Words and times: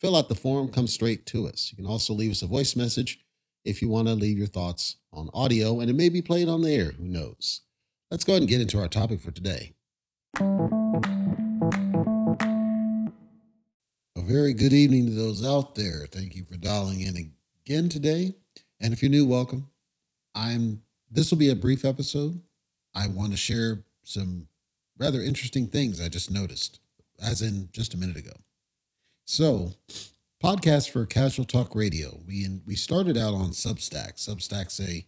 fill 0.00 0.16
out 0.16 0.28
the 0.28 0.34
form, 0.34 0.68
come 0.68 0.86
straight 0.86 1.26
to 1.26 1.46
us. 1.46 1.70
You 1.72 1.76
can 1.76 1.90
also 1.90 2.12
leave 2.12 2.30
us 2.30 2.42
a 2.42 2.46
voice 2.46 2.76
message 2.76 3.20
if 3.64 3.82
you 3.82 3.88
want 3.88 4.08
to 4.08 4.14
leave 4.14 4.38
your 4.38 4.46
thoughts 4.46 4.96
on 5.12 5.30
audio, 5.34 5.80
and 5.80 5.90
it 5.90 5.94
may 5.94 6.08
be 6.08 6.22
played 6.22 6.48
on 6.48 6.62
the 6.62 6.72
air. 6.72 6.92
Who 6.92 7.04
knows? 7.04 7.62
Let's 8.10 8.24
go 8.24 8.34
ahead 8.34 8.42
and 8.42 8.48
get 8.48 8.60
into 8.60 8.78
our 8.78 8.88
topic 8.88 9.20
for 9.20 9.30
today. 9.32 9.74
A 14.16 14.22
very 14.22 14.52
good 14.52 14.72
evening 14.72 15.06
to 15.06 15.12
those 15.12 15.44
out 15.44 15.74
there. 15.74 16.06
Thank 16.10 16.36
you 16.36 16.44
for 16.44 16.56
dialing 16.56 17.00
in 17.00 17.32
again 17.64 17.88
today. 17.88 18.34
And 18.80 18.92
if 18.92 19.02
you're 19.02 19.10
new, 19.10 19.26
welcome. 19.26 19.68
I'm 20.34 20.82
this 21.10 21.30
will 21.30 21.38
be 21.38 21.50
a 21.50 21.56
brief 21.56 21.84
episode. 21.84 22.40
I 22.94 23.08
want 23.08 23.30
to 23.30 23.36
share 23.36 23.84
some 24.02 24.48
rather 24.98 25.20
interesting 25.20 25.66
things 25.66 26.00
I 26.00 26.08
just 26.08 26.30
noticed, 26.30 26.80
as 27.22 27.42
in 27.42 27.68
just 27.72 27.94
a 27.94 27.96
minute 27.96 28.16
ago. 28.16 28.32
So, 29.28 29.72
podcast 30.42 30.90
for 30.90 31.04
Casual 31.04 31.44
Talk 31.44 31.74
Radio. 31.74 32.20
We 32.26 32.46
we 32.64 32.76
started 32.76 33.16
out 33.16 33.34
on 33.34 33.50
Substack. 33.50 34.14
Substack's 34.14 34.78
a 34.80 35.04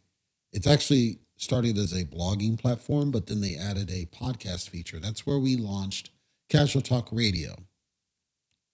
it's 0.53 0.67
actually 0.67 1.21
started 1.37 1.79
as 1.79 1.93
a 1.93 2.05
blogging 2.05 2.59
platform, 2.59 3.13
but 3.13 3.29
then 3.29 3.41
they 3.41 3.55
added 3.57 3.91
a 3.91 4.07
podcast 4.07 4.69
feature. 4.69 4.99
That's 4.99 5.25
where 5.25 5.39
we 5.39 5.57
launched 5.57 6.11
Casual 6.49 6.83
Talk 6.83 7.09
Radio. 7.13 7.55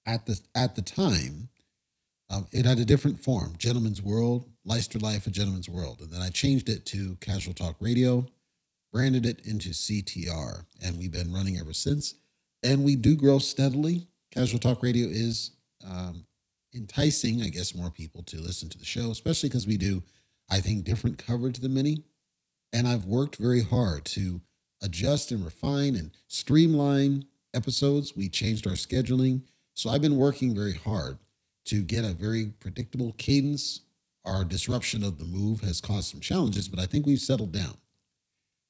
At 0.06 0.25
the 0.25 0.41
at 0.55 0.77
the 0.77 0.83
time, 0.83 1.50
um, 2.31 2.47
it 2.50 2.65
had 2.65 2.78
a 2.78 2.84
different 2.87 3.20
form: 3.20 3.55
Gentleman's 3.59 4.00
World, 4.00 4.48
Leister 4.65 4.98
Life, 4.98 5.27
a 5.27 5.31
Gentleman's 5.31 5.69
World, 5.69 6.00
and 6.00 6.11
then 6.11 6.22
I 6.22 6.31
changed 6.31 6.70
it 6.70 6.87
to 6.87 7.17
Casual 7.20 7.55
Talk 7.55 7.77
Radio 7.81 8.27
branded 8.95 9.27
it 9.27 9.45
into 9.45 9.70
CTR, 9.70 10.67
and 10.81 10.97
we've 10.97 11.11
been 11.11 11.33
running 11.33 11.59
ever 11.59 11.72
since. 11.72 12.15
And 12.62 12.84
we 12.84 12.95
do 12.95 13.17
grow 13.17 13.41
steadily. 13.41 14.06
Casual 14.34 14.58
Talk 14.58 14.82
Radio 14.82 15.06
is 15.06 15.52
um, 15.88 16.27
enticing, 16.74 17.42
I 17.42 17.50
guess, 17.50 17.72
more 17.72 17.90
people 17.90 18.24
to 18.24 18.41
listen 18.41 18.68
to 18.70 18.78
the 18.78 18.84
show, 18.84 19.12
especially 19.12 19.48
because 19.48 19.66
we 19.66 19.76
do, 19.76 20.02
I 20.50 20.58
think, 20.58 20.84
different 20.84 21.18
coverage 21.18 21.60
than 21.60 21.72
many. 21.72 22.02
And 22.72 22.88
I've 22.88 23.04
worked 23.04 23.36
very 23.36 23.62
hard 23.62 24.04
to 24.06 24.41
adjust 24.82 25.30
and 25.30 25.44
refine 25.44 25.94
and 25.94 26.10
streamline 26.26 27.26
episodes. 27.54 28.16
We 28.16 28.28
changed 28.28 28.66
our 28.66 28.72
scheduling. 28.72 29.42
So 29.74 29.88
I've 29.88 30.02
been 30.02 30.16
working 30.16 30.52
very 30.52 30.74
hard 30.74 31.19
to 31.66 31.82
get 31.82 32.04
a 32.04 32.08
very 32.08 32.46
predictable 32.58 33.14
cadence. 33.16 33.82
Our 34.24 34.42
disruption 34.44 35.04
of 35.04 35.19
the 35.19 35.26
move 35.26 35.60
has 35.60 35.80
caused 35.80 36.10
some 36.10 36.20
challenges, 36.20 36.66
but 36.66 36.80
I 36.80 36.86
think 36.86 37.06
we've 37.06 37.20
settled 37.20 37.53
down. 37.53 37.76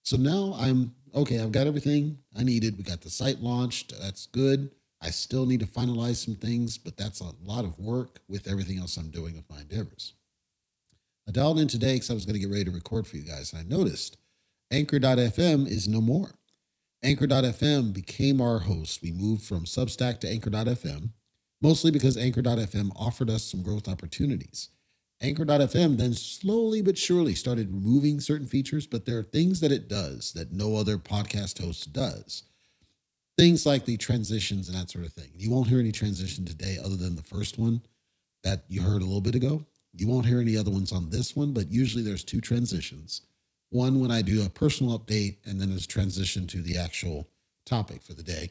So 0.02 0.18
now 0.18 0.54
I'm 0.58 0.94
okay. 1.14 1.40
I've 1.40 1.52
got 1.52 1.66
everything 1.66 2.18
I 2.38 2.42
needed. 2.42 2.76
We 2.76 2.84
got 2.84 3.00
the 3.00 3.08
site 3.08 3.40
launched. 3.40 3.98
That's 3.98 4.26
good. 4.26 4.70
I 5.04 5.10
still 5.10 5.44
need 5.44 5.60
to 5.60 5.66
finalize 5.66 6.24
some 6.24 6.34
things, 6.34 6.78
but 6.78 6.96
that's 6.96 7.20
a 7.20 7.32
lot 7.44 7.66
of 7.66 7.78
work 7.78 8.20
with 8.26 8.48
everything 8.48 8.78
else 8.78 8.96
I'm 8.96 9.10
doing 9.10 9.36
with 9.36 9.48
my 9.50 9.60
endeavors. 9.60 10.14
I 11.28 11.32
dialed 11.32 11.58
in 11.58 11.68
today 11.68 11.94
because 11.94 12.10
I 12.10 12.14
was 12.14 12.24
going 12.24 12.34
to 12.34 12.40
get 12.40 12.50
ready 12.50 12.64
to 12.64 12.70
record 12.70 13.06
for 13.06 13.16
you 13.16 13.22
guys, 13.22 13.52
and 13.52 13.60
I 13.60 13.76
noticed 13.76 14.16
Anchor.fm 14.70 15.66
is 15.66 15.86
no 15.86 16.00
more. 16.00 16.30
Anchor.fm 17.02 17.92
became 17.92 18.40
our 18.40 18.60
host. 18.60 19.02
We 19.02 19.12
moved 19.12 19.42
from 19.42 19.64
Substack 19.64 20.20
to 20.20 20.28
Anchor.fm, 20.28 21.10
mostly 21.60 21.90
because 21.90 22.16
Anchor.fm 22.16 22.90
offered 22.96 23.28
us 23.28 23.44
some 23.44 23.62
growth 23.62 23.88
opportunities. 23.88 24.70
Anchor.fm 25.20 25.98
then 25.98 26.14
slowly 26.14 26.80
but 26.80 26.96
surely 26.96 27.34
started 27.34 27.72
removing 27.72 28.20
certain 28.20 28.46
features, 28.46 28.86
but 28.86 29.04
there 29.04 29.18
are 29.18 29.22
things 29.22 29.60
that 29.60 29.70
it 29.72 29.86
does 29.86 30.32
that 30.32 30.52
no 30.52 30.76
other 30.76 30.96
podcast 30.96 31.62
host 31.62 31.92
does. 31.92 32.44
Things 33.36 33.66
like 33.66 33.84
the 33.84 33.96
transitions 33.96 34.68
and 34.68 34.78
that 34.78 34.90
sort 34.90 35.04
of 35.04 35.12
thing. 35.12 35.30
You 35.34 35.50
won't 35.50 35.68
hear 35.68 35.80
any 35.80 35.92
transition 35.92 36.44
today 36.44 36.78
other 36.84 36.96
than 36.96 37.16
the 37.16 37.22
first 37.22 37.58
one 37.58 37.82
that 38.44 38.64
you 38.68 38.82
heard 38.82 39.02
a 39.02 39.04
little 39.04 39.20
bit 39.20 39.34
ago. 39.34 39.64
You 39.92 40.06
won't 40.08 40.26
hear 40.26 40.40
any 40.40 40.56
other 40.56 40.70
ones 40.70 40.92
on 40.92 41.10
this 41.10 41.34
one, 41.34 41.52
but 41.52 41.72
usually 41.72 42.04
there's 42.04 42.24
two 42.24 42.40
transitions. 42.40 43.22
One 43.70 44.00
when 44.00 44.10
I 44.10 44.22
do 44.22 44.44
a 44.44 44.48
personal 44.48 44.98
update, 44.98 45.38
and 45.44 45.60
then 45.60 45.70
there's 45.70 45.86
transition 45.86 46.46
to 46.48 46.62
the 46.62 46.76
actual 46.76 47.28
topic 47.66 48.02
for 48.02 48.12
the 48.14 48.22
day. 48.22 48.50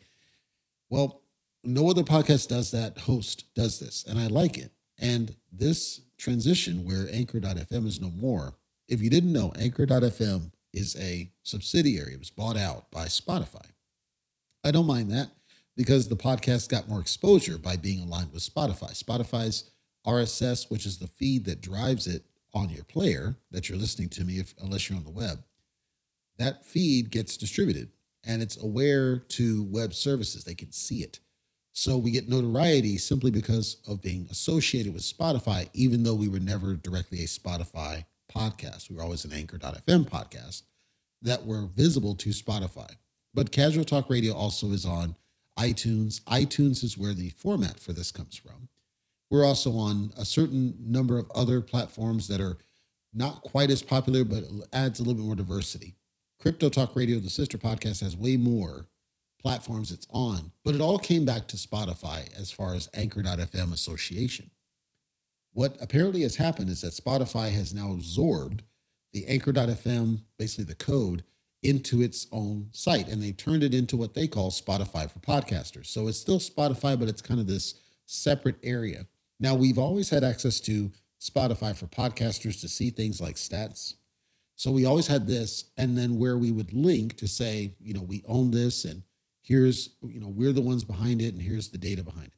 Well, 0.89 1.21
no 1.63 1.89
other 1.89 2.03
podcast 2.03 2.49
does 2.49 2.71
that. 2.71 2.97
Host 2.97 3.45
does 3.55 3.79
this, 3.79 4.03
and 4.07 4.19
I 4.19 4.27
like 4.27 4.57
it. 4.57 4.71
And 4.99 5.35
this 5.51 6.01
transition 6.17 6.85
where 6.85 7.07
Anchor.fm 7.11 7.87
is 7.87 8.01
no 8.01 8.09
more. 8.09 8.55
If 8.87 9.01
you 9.01 9.09
didn't 9.09 9.33
know, 9.33 9.53
Anchor.fm 9.57 10.51
is 10.73 10.95
a 10.99 11.31
subsidiary. 11.43 12.13
It 12.13 12.19
was 12.19 12.29
bought 12.29 12.57
out 12.57 12.91
by 12.91 13.05
Spotify. 13.05 13.72
I 14.63 14.71
don't 14.71 14.87
mind 14.87 15.11
that 15.11 15.29
because 15.75 16.07
the 16.07 16.15
podcast 16.15 16.69
got 16.69 16.87
more 16.87 17.01
exposure 17.01 17.57
by 17.57 17.75
being 17.75 18.01
aligned 18.01 18.31
with 18.31 18.43
Spotify. 18.43 18.91
Spotify's 18.91 19.71
RSS, 20.05 20.69
which 20.69 20.85
is 20.85 20.97
the 20.97 21.07
feed 21.07 21.45
that 21.45 21.61
drives 21.61 22.07
it 22.07 22.23
on 22.53 22.69
your 22.69 22.83
player 22.83 23.35
that 23.51 23.67
you're 23.67 23.77
listening 23.77 24.09
to 24.09 24.23
me, 24.23 24.39
if, 24.39 24.53
unless 24.61 24.89
you're 24.89 24.97
on 24.97 25.03
the 25.03 25.09
web, 25.09 25.43
that 26.37 26.65
feed 26.65 27.09
gets 27.09 27.37
distributed 27.37 27.89
and 28.25 28.41
it's 28.41 28.61
aware 28.61 29.17
to 29.17 29.63
web 29.63 29.93
services. 29.93 30.43
They 30.43 30.55
can 30.55 30.71
see 30.71 30.99
it. 30.99 31.19
So 31.73 31.97
we 31.97 32.11
get 32.11 32.29
notoriety 32.29 32.97
simply 32.97 33.31
because 33.31 33.77
of 33.87 34.01
being 34.01 34.27
associated 34.29 34.93
with 34.93 35.01
Spotify, 35.01 35.69
even 35.73 36.03
though 36.03 36.13
we 36.13 36.27
were 36.27 36.39
never 36.39 36.75
directly 36.75 37.19
a 37.23 37.27
Spotify 37.27 38.05
podcast. 38.33 38.89
We 38.89 38.95
were 38.95 39.03
always 39.03 39.25
an 39.25 39.33
Anchor.fm 39.33 40.07
podcast 40.07 40.61
that 41.23 41.45
were 41.45 41.65
visible 41.65 42.15
to 42.15 42.29
Spotify. 42.29 42.91
But 43.33 43.51
Casual 43.51 43.83
Talk 43.83 44.09
Radio 44.09 44.33
also 44.33 44.71
is 44.71 44.85
on 44.85 45.15
iTunes. 45.57 46.21
iTunes 46.23 46.83
is 46.83 46.97
where 46.97 47.13
the 47.13 47.29
format 47.29 47.79
for 47.79 47.93
this 47.93 48.11
comes 48.11 48.35
from. 48.35 48.69
We're 49.29 49.45
also 49.45 49.71
on 49.73 50.13
a 50.17 50.25
certain 50.25 50.75
number 50.79 51.17
of 51.17 51.29
other 51.33 51.61
platforms 51.61 52.27
that 52.27 52.41
are 52.41 52.57
not 53.13 53.41
quite 53.41 53.71
as 53.71 53.81
popular, 53.81 54.23
but 54.23 54.43
adds 54.71 54.99
a 54.99 55.03
little 55.03 55.15
bit 55.15 55.25
more 55.25 55.35
diversity. 55.35 55.95
Crypto 56.39 56.69
Talk 56.69 56.95
Radio, 56.95 57.19
the 57.19 57.29
sister 57.29 57.57
podcast, 57.57 58.01
has 58.01 58.17
way 58.17 58.37
more 58.37 58.87
platforms 59.41 59.91
it's 59.91 60.07
on, 60.09 60.51
but 60.63 60.75
it 60.75 60.81
all 60.81 60.97
came 60.97 61.25
back 61.25 61.47
to 61.47 61.57
Spotify 61.57 62.31
as 62.39 62.51
far 62.51 62.73
as 62.73 62.89
Anchor.fm 62.93 63.73
association. 63.73 64.49
What 65.51 65.77
apparently 65.81 66.21
has 66.21 66.35
happened 66.35 66.69
is 66.69 66.81
that 66.81 66.93
Spotify 66.93 67.51
has 67.51 67.73
now 67.73 67.91
absorbed 67.91 68.63
the 69.11 69.27
Anchor.fm, 69.27 70.21
basically 70.39 70.65
the 70.65 70.75
code, 70.75 71.23
into 71.63 72.01
its 72.01 72.27
own 72.31 72.67
site, 72.71 73.07
and 73.07 73.21
they 73.21 73.31
turned 73.31 73.63
it 73.63 73.73
into 73.73 73.97
what 73.97 74.13
they 74.13 74.27
call 74.27 74.51
Spotify 74.51 75.09
for 75.09 75.19
podcasters. 75.19 75.87
So 75.87 76.07
it's 76.07 76.19
still 76.19 76.39
Spotify, 76.39 76.99
but 76.99 77.07
it's 77.09 77.21
kind 77.21 77.39
of 77.39 77.47
this 77.47 77.75
separate 78.05 78.57
area. 78.63 79.07
Now, 79.39 79.55
we've 79.55 79.79
always 79.79 80.09
had 80.09 80.23
access 80.23 80.59
to 80.61 80.91
Spotify 81.19 81.75
for 81.75 81.87
podcasters 81.87 82.59
to 82.61 82.67
see 82.67 82.89
things 82.89 83.21
like 83.21 83.35
stats. 83.35 83.95
So 84.55 84.71
we 84.71 84.85
always 84.85 85.07
had 85.07 85.27
this, 85.27 85.65
and 85.77 85.97
then 85.97 86.19
where 86.19 86.37
we 86.37 86.51
would 86.51 86.73
link 86.73 87.17
to 87.17 87.27
say, 87.27 87.73
you 87.79 87.93
know, 87.93 88.01
we 88.01 88.23
own 88.27 88.51
this 88.51 88.85
and 88.85 89.03
here's 89.43 89.89
you 90.01 90.19
know 90.19 90.29
we're 90.29 90.53
the 90.53 90.61
ones 90.61 90.83
behind 90.83 91.21
it 91.21 91.33
and 91.33 91.41
here's 91.41 91.69
the 91.69 91.77
data 91.77 92.03
behind 92.03 92.27
it 92.27 92.33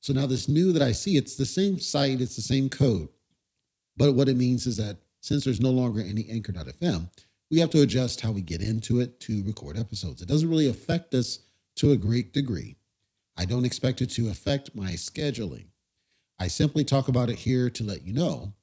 so 0.00 0.12
now 0.12 0.26
this 0.26 0.48
new 0.48 0.72
that 0.72 0.82
i 0.82 0.92
see 0.92 1.16
it's 1.16 1.36
the 1.36 1.46
same 1.46 1.78
site 1.78 2.20
it's 2.20 2.36
the 2.36 2.42
same 2.42 2.68
code 2.68 3.08
but 3.96 4.12
what 4.12 4.28
it 4.28 4.36
means 4.36 4.66
is 4.66 4.76
that 4.76 4.98
since 5.20 5.44
there's 5.44 5.60
no 5.60 5.70
longer 5.70 6.00
any 6.00 6.28
anchor.fm 6.28 7.08
we 7.50 7.60
have 7.60 7.70
to 7.70 7.82
adjust 7.82 8.20
how 8.20 8.32
we 8.32 8.42
get 8.42 8.60
into 8.60 9.00
it 9.00 9.20
to 9.20 9.44
record 9.44 9.78
episodes. 9.78 10.20
It 10.20 10.28
doesn't 10.28 10.50
really 10.50 10.68
affect 10.68 11.14
us 11.14 11.40
to 11.76 11.92
a 11.92 11.96
great 11.96 12.32
degree. 12.32 12.76
I 13.36 13.44
don't 13.44 13.64
expect 13.64 14.00
it 14.00 14.10
to 14.10 14.28
affect 14.28 14.74
my 14.74 14.92
scheduling. 14.92 15.66
I 16.38 16.48
simply 16.48 16.84
talk 16.84 17.08
about 17.08 17.30
it 17.30 17.38
here 17.40 17.70
to 17.70 17.84
let 17.84 18.06
you 18.06 18.12
know 18.12 18.54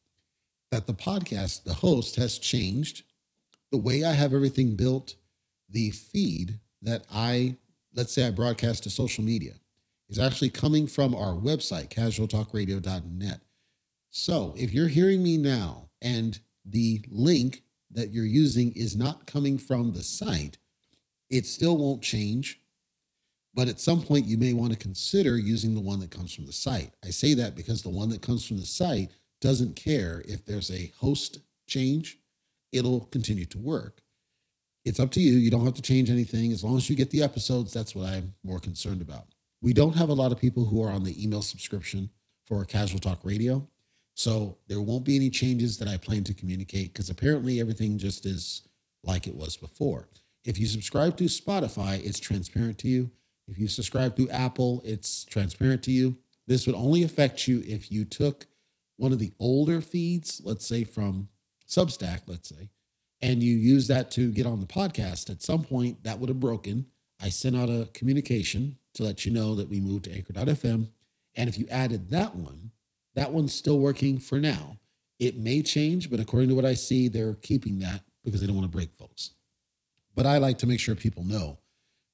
that 0.71 0.87
the 0.87 0.93
podcast 0.93 1.63
the 1.63 1.75
host 1.75 2.15
has 2.15 2.39
changed 2.39 3.03
the 3.71 3.77
way 3.77 4.03
i 4.03 4.13
have 4.13 4.33
everything 4.33 4.75
built 4.75 5.15
the 5.73 5.91
feed 5.91 6.59
that 6.81 7.03
I, 7.13 7.57
let's 7.93 8.13
say 8.13 8.25
I 8.25 8.31
broadcast 8.31 8.83
to 8.83 8.89
social 8.89 9.23
media, 9.23 9.53
is 10.09 10.19
actually 10.19 10.51
coming 10.51 10.87
from 10.87 11.15
our 11.15 11.33
website, 11.33 11.89
casualtalkradio.net. 11.89 13.41
So 14.11 14.53
if 14.55 14.73
you're 14.73 14.87
hearing 14.87 15.23
me 15.23 15.37
now 15.37 15.89
and 16.01 16.39
the 16.65 17.03
link 17.09 17.62
that 17.93 18.13
you're 18.13 18.25
using 18.25 18.71
is 18.73 18.95
not 18.95 19.25
coming 19.25 19.57
from 19.57 19.93
the 19.93 20.03
site, 20.03 20.57
it 21.29 21.45
still 21.45 21.77
won't 21.77 22.01
change. 22.01 22.59
But 23.55 23.67
at 23.67 23.79
some 23.79 24.01
point, 24.01 24.25
you 24.25 24.37
may 24.37 24.53
want 24.53 24.73
to 24.73 24.79
consider 24.79 25.37
using 25.37 25.75
the 25.75 25.81
one 25.81 25.99
that 25.99 26.09
comes 26.09 26.33
from 26.33 26.47
the 26.47 26.53
site. 26.53 26.91
I 27.05 27.09
say 27.09 27.35
that 27.35 27.55
because 27.55 27.83
the 27.83 27.89
one 27.89 28.09
that 28.09 28.21
comes 28.21 28.47
from 28.47 28.57
the 28.57 28.65
site 28.65 29.11
doesn't 29.41 29.75
care 29.75 30.23
if 30.27 30.45
there's 30.45 30.71
a 30.71 30.91
host 30.97 31.39
change, 31.67 32.17
it'll 32.71 33.01
continue 33.11 33.45
to 33.45 33.59
work. 33.59 34.01
It's 34.85 34.99
up 34.99 35.11
to 35.11 35.21
you. 35.21 35.33
You 35.33 35.51
don't 35.51 35.65
have 35.65 35.75
to 35.75 35.81
change 35.81 36.09
anything. 36.09 36.51
As 36.51 36.63
long 36.63 36.77
as 36.77 36.89
you 36.89 36.95
get 36.95 37.11
the 37.11 37.23
episodes, 37.23 37.71
that's 37.71 37.95
what 37.95 38.07
I'm 38.07 38.33
more 38.43 38.59
concerned 38.59 39.01
about. 39.01 39.27
We 39.61 39.73
don't 39.73 39.95
have 39.95 40.09
a 40.09 40.13
lot 40.13 40.31
of 40.31 40.39
people 40.39 40.65
who 40.65 40.83
are 40.83 40.91
on 40.91 41.03
the 41.03 41.23
email 41.23 41.41
subscription 41.41 42.09
for 42.45 42.65
Casual 42.65 42.99
Talk 42.99 43.19
Radio. 43.23 43.67
So 44.15 44.57
there 44.67 44.81
won't 44.81 45.05
be 45.05 45.15
any 45.15 45.29
changes 45.29 45.77
that 45.77 45.87
I 45.87 45.97
plan 45.97 46.23
to 46.25 46.33
communicate 46.33 46.93
because 46.93 47.09
apparently 47.09 47.59
everything 47.59 47.97
just 47.97 48.25
is 48.25 48.67
like 49.03 49.27
it 49.27 49.35
was 49.35 49.57
before. 49.57 50.07
If 50.45 50.59
you 50.59 50.67
subscribe 50.67 51.17
to 51.17 51.25
Spotify, 51.25 52.05
it's 52.05 52.19
transparent 52.19 52.77
to 52.79 52.87
you. 52.87 53.11
If 53.47 53.57
you 53.57 53.67
subscribe 53.67 54.15
to 54.17 54.29
Apple, 54.29 54.81
it's 54.85 55.25
transparent 55.25 55.83
to 55.83 55.91
you. 55.91 56.17
This 56.47 56.67
would 56.67 56.75
only 56.75 57.03
affect 57.03 57.47
you 57.47 57.63
if 57.65 57.91
you 57.91 58.05
took 58.05 58.47
one 58.97 59.11
of 59.11 59.19
the 59.19 59.33
older 59.39 59.81
feeds, 59.81 60.41
let's 60.43 60.65
say 60.65 60.83
from 60.83 61.29
Substack, 61.67 62.21
let's 62.27 62.49
say, 62.49 62.69
and 63.21 63.41
you 63.41 63.55
use 63.55 63.87
that 63.87 64.11
to 64.11 64.31
get 64.31 64.45
on 64.45 64.59
the 64.59 64.65
podcast. 64.65 65.29
At 65.29 65.41
some 65.41 65.63
point, 65.63 66.03
that 66.03 66.19
would 66.19 66.29
have 66.29 66.39
broken. 66.39 66.87
I 67.21 67.29
sent 67.29 67.55
out 67.55 67.69
a 67.69 67.89
communication 67.93 68.77
to 68.95 69.03
let 69.03 69.25
you 69.25 69.31
know 69.31 69.55
that 69.55 69.69
we 69.69 69.79
moved 69.79 70.05
to 70.05 70.13
anchor.fm. 70.13 70.89
And 71.35 71.49
if 71.49 71.57
you 71.57 71.65
added 71.71 72.09
that 72.09 72.35
one, 72.35 72.71
that 73.15 73.31
one's 73.31 73.53
still 73.53 73.79
working 73.79 74.19
for 74.19 74.39
now. 74.39 74.77
It 75.19 75.37
may 75.37 75.61
change, 75.61 76.09
but 76.09 76.19
according 76.19 76.49
to 76.49 76.55
what 76.55 76.65
I 76.65 76.73
see, 76.73 77.07
they're 77.07 77.35
keeping 77.35 77.79
that 77.79 78.01
because 78.23 78.41
they 78.41 78.47
don't 78.47 78.55
want 78.55 78.69
to 78.69 78.75
break 78.75 78.93
folks. 78.93 79.31
But 80.15 80.25
I 80.25 80.37
like 80.37 80.57
to 80.59 80.67
make 80.67 80.79
sure 80.79 80.95
people 80.95 81.23
know 81.23 81.59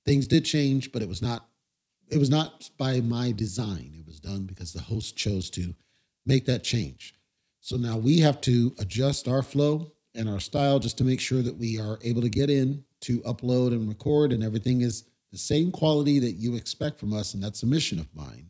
things 0.05 0.27
did 0.27 0.45
change, 0.45 0.91
but 0.91 1.01
it 1.01 1.09
was 1.09 1.21
not 1.21 1.45
it 2.09 2.17
was 2.17 2.29
not 2.29 2.69
by 2.77 3.01
my 3.01 3.31
design. 3.31 3.93
It 3.95 4.05
was 4.07 4.19
done 4.19 4.45
because 4.45 4.73
the 4.73 4.81
host 4.81 5.15
chose 5.15 5.49
to 5.51 5.75
make 6.25 6.45
that 6.45 6.63
change. 6.63 7.13
So 7.61 7.77
now 7.77 7.97
we 7.97 8.19
have 8.19 8.41
to 8.41 8.73
adjust 8.79 9.27
our 9.27 9.43
flow 9.43 9.91
and 10.15 10.27
our 10.27 10.39
style 10.39 10.79
just 10.79 10.97
to 10.97 11.03
make 11.03 11.19
sure 11.19 11.43
that 11.43 11.57
we 11.57 11.79
are 11.79 11.99
able 12.03 12.21
to 12.23 12.29
get 12.29 12.49
in 12.49 12.83
to 13.01 13.19
upload 13.21 13.73
and 13.73 13.87
record 13.87 14.33
and 14.33 14.43
everything 14.43 14.81
is 14.81 15.03
the 15.31 15.37
same 15.37 15.71
quality 15.71 16.17
that 16.19 16.31
you 16.31 16.55
expect 16.55 16.99
from 16.99 17.13
us 17.13 17.35
and 17.35 17.43
that's 17.43 17.61
a 17.61 17.67
mission 17.67 17.99
of 17.99 18.07
mine. 18.15 18.49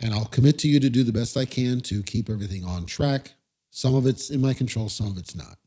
And 0.00 0.12
I'll 0.12 0.26
commit 0.26 0.58
to 0.60 0.68
you 0.68 0.80
to 0.80 0.90
do 0.90 1.04
the 1.04 1.12
best 1.12 1.36
I 1.36 1.44
can 1.44 1.80
to 1.82 2.02
keep 2.02 2.28
everything 2.28 2.64
on 2.64 2.86
track. 2.86 3.32
Some 3.70 3.94
of 3.94 4.06
it's 4.06 4.30
in 4.30 4.40
my 4.40 4.54
control, 4.54 4.88
some 4.88 5.06
of 5.08 5.18
it's 5.18 5.34
not. 5.34 5.58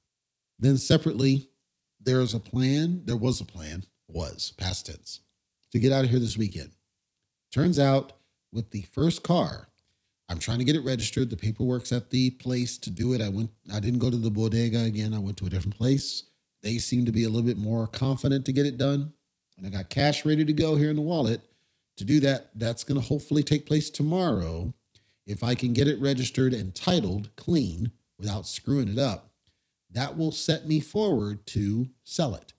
Then 0.60 0.78
separately, 0.78 1.50
there's 2.00 2.34
a 2.34 2.40
plan. 2.40 3.04
There 3.06 3.18
was 3.18 3.42
a 3.42 3.46
plan, 3.46 3.84
was 4.08 4.54
past 4.58 4.88
tense, 4.88 5.22
to 5.72 5.80
get 5.80 5.92
out 5.92 6.04
of 6.04 6.10
here 6.10 6.20
this 6.20 6.38
weekend. 6.38 6.72
Turns 7.52 7.80
out, 7.80 8.14
with 8.54 8.72
the 8.72 8.84
first 8.94 9.24
car, 9.24 9.68
I'm 10.30 10.40
trying 10.40 10.60
to 10.60 10.66
get 10.66 10.76
it 10.76 10.86
registered. 10.86 11.30
The 11.30 11.38
paperwork's 11.38 11.92
at 11.92 12.10
the 12.10 12.32
place 12.32 12.78
to 12.80 12.90
do 12.90 13.14
it. 13.14 13.22
I 13.22 13.30
went. 13.30 13.52
I 13.74 13.80
didn't 13.80 14.00
go 14.00 14.10
to 14.10 14.18
the 14.18 14.32
bodega 14.32 14.84
again. 14.84 15.14
I 15.14 15.20
went 15.20 15.38
to 15.38 15.46
a 15.46 15.50
different 15.50 15.78
place. 15.78 16.24
They 16.64 16.78
seem 16.80 17.06
to 17.06 17.12
be 17.12 17.24
a 17.24 17.30
little 17.30 17.46
bit 17.46 17.58
more 17.58 17.88
confident 17.88 18.46
to 18.46 18.54
get 18.54 18.66
it 18.66 18.78
done, 18.78 19.14
and 19.58 19.66
I 19.66 19.70
got 19.70 19.90
cash 19.90 20.26
ready 20.26 20.44
to 20.44 20.54
go 20.54 20.76
here 20.76 20.90
in 20.90 20.96
the 20.96 21.02
wallet 21.02 21.42
to 21.98 22.06
do 22.06 22.20
that. 22.22 22.52
That's 22.56 22.84
going 22.84 23.00
to 23.00 23.08
hopefully 23.08 23.44
take 23.44 23.66
place 23.66 23.90
tomorrow. 23.90 24.74
If 25.26 25.44
I 25.44 25.56
can 25.56 25.74
get 25.74 25.88
it 25.88 26.00
registered 26.00 26.54
and 26.54 26.74
titled 26.74 27.36
clean 27.36 27.92
without 28.18 28.48
screwing 28.48 28.88
it 28.88 29.00
up, 29.00 29.32
that 29.92 30.18
will 30.18 30.32
set 30.32 30.68
me 30.68 30.80
forward 30.80 31.46
to 31.48 31.90
sell 32.04 32.36
it. 32.36 32.54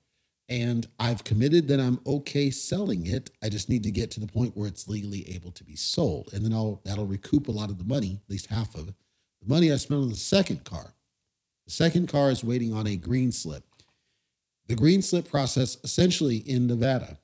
And 0.50 0.86
I've 0.98 1.24
committed 1.24 1.68
that 1.68 1.80
I'm 1.80 2.00
okay 2.06 2.50
selling 2.50 3.06
it. 3.06 3.30
I 3.42 3.50
just 3.50 3.68
need 3.68 3.82
to 3.82 3.90
get 3.90 4.10
to 4.12 4.20
the 4.20 4.26
point 4.26 4.56
where 4.56 4.66
it's 4.66 4.88
legally 4.88 5.34
able 5.34 5.50
to 5.52 5.64
be 5.64 5.76
sold. 5.76 6.30
And 6.32 6.44
then 6.44 6.54
I'll 6.54 6.80
that'll 6.84 7.06
recoup 7.06 7.48
a 7.48 7.52
lot 7.52 7.70
of 7.70 7.78
the 7.78 7.84
money, 7.84 8.20
at 8.24 8.30
least 8.30 8.46
half 8.46 8.74
of 8.74 8.88
it. 8.88 8.94
The 9.42 9.48
money 9.48 9.70
I 9.70 9.76
spent 9.76 10.00
on 10.00 10.08
the 10.08 10.16
second 10.16 10.64
car. 10.64 10.94
The 11.66 11.72
second 11.72 12.08
car 12.08 12.30
is 12.30 12.42
waiting 12.42 12.72
on 12.72 12.86
a 12.86 12.96
green 12.96 13.30
slip. 13.30 13.64
The 14.68 14.74
green 14.74 15.02
slip 15.02 15.28
process 15.30 15.76
essentially 15.84 16.36
in 16.36 16.66
Nevada. 16.66 17.18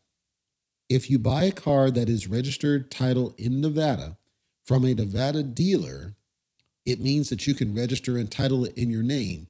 If 0.95 1.11
you 1.11 1.19
buy 1.19 1.43
a 1.43 1.51
car 1.51 1.91
that 1.91 2.09
is 2.09 2.29
registered 2.29 2.89
title 2.89 3.35
in 3.37 3.61
Nevada 3.61 4.17
from 4.65 4.85
a 4.85 4.95
Nevada 4.95 5.43
dealer, 5.43 6.15
it 6.87 7.01
means 7.01 7.31
that 7.31 7.49
you 7.49 7.55
can 7.55 7.75
register 7.75 8.17
and 8.17 8.31
title 8.31 8.65
it 8.65 8.79
in 8.79 8.91
your 8.91 9.03
name 9.03 9.49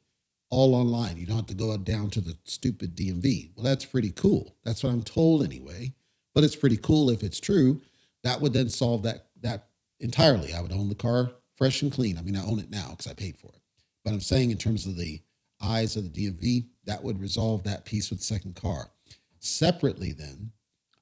all 0.49 0.75
online. 0.75 1.19
You 1.19 1.26
don't 1.26 1.37
have 1.37 1.46
to 1.49 1.55
go 1.55 1.76
down 1.76 2.08
to 2.12 2.23
the 2.23 2.38
stupid 2.44 2.96
DMV. 2.96 3.50
Well, 3.55 3.64
that's 3.64 3.85
pretty 3.85 4.11
cool. 4.11 4.56
That's 4.64 4.82
what 4.82 4.94
I'm 4.94 5.02
told 5.02 5.44
anyway. 5.44 5.93
But 6.35 6.44
it's 6.44 6.56
pretty 6.56 6.79
cool 6.79 7.11
if 7.11 7.23
it's 7.23 7.41
true. 7.41 7.82
That 8.23 8.41
would 8.41 8.55
then 8.55 8.70
solve 8.70 9.02
that 9.02 9.26
that 9.43 9.67
entirely. 10.00 10.55
I 10.55 10.62
would 10.62 10.73
own 10.73 10.88
the 10.88 10.94
car 10.94 11.31
fresh 11.56 11.82
and 11.82 11.93
clean. 11.93 12.17
I 12.17 12.23
mean, 12.23 12.37
I 12.37 12.46
own 12.46 12.58
it 12.58 12.70
now 12.70 12.88
because 12.88 13.06
I 13.06 13.12
paid 13.12 13.37
for 13.37 13.49
it. 13.49 13.61
But 14.02 14.14
I'm 14.14 14.20
saying 14.20 14.50
in 14.50 14.56
terms 14.56 14.87
of 14.87 14.96
the 14.96 15.20
eyes 15.61 15.94
of 15.96 16.11
the 16.11 16.31
DMV, 16.31 16.69
that 16.87 17.05
would 17.05 17.20
resolve 17.20 17.64
that 17.64 17.85
piece 17.85 18.08
with 18.08 18.20
the 18.20 18.25
second 18.25 18.56
car. 18.56 18.88
Separately, 19.41 20.12
then, 20.12 20.52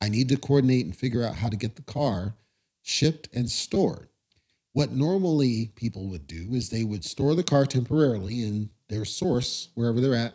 I 0.03 0.09
need 0.09 0.29
to 0.31 0.37
coordinate 0.37 0.85
and 0.85 0.97
figure 0.97 1.25
out 1.25 1.37
how 1.37 1.49
to 1.49 1.55
get 1.57 1.77
the 1.77 1.83
car 1.83 2.35
shipped 2.83 3.29
and 3.33 3.49
stored. 3.49 4.09
What 4.73 4.91
normally 4.91 5.71
people 5.77 6.09
would 6.09 6.27
do 6.27 6.49
is 6.55 6.71
they 6.71 6.83
would 6.83 7.05
store 7.05 7.37
the 7.37 7.45
car 7.45 7.67
temporarily 7.67 8.43
in 8.43 8.71
their 8.89 9.05
source, 9.05 9.69
wherever 9.77 10.01
they're 10.01 10.17
at. 10.17 10.35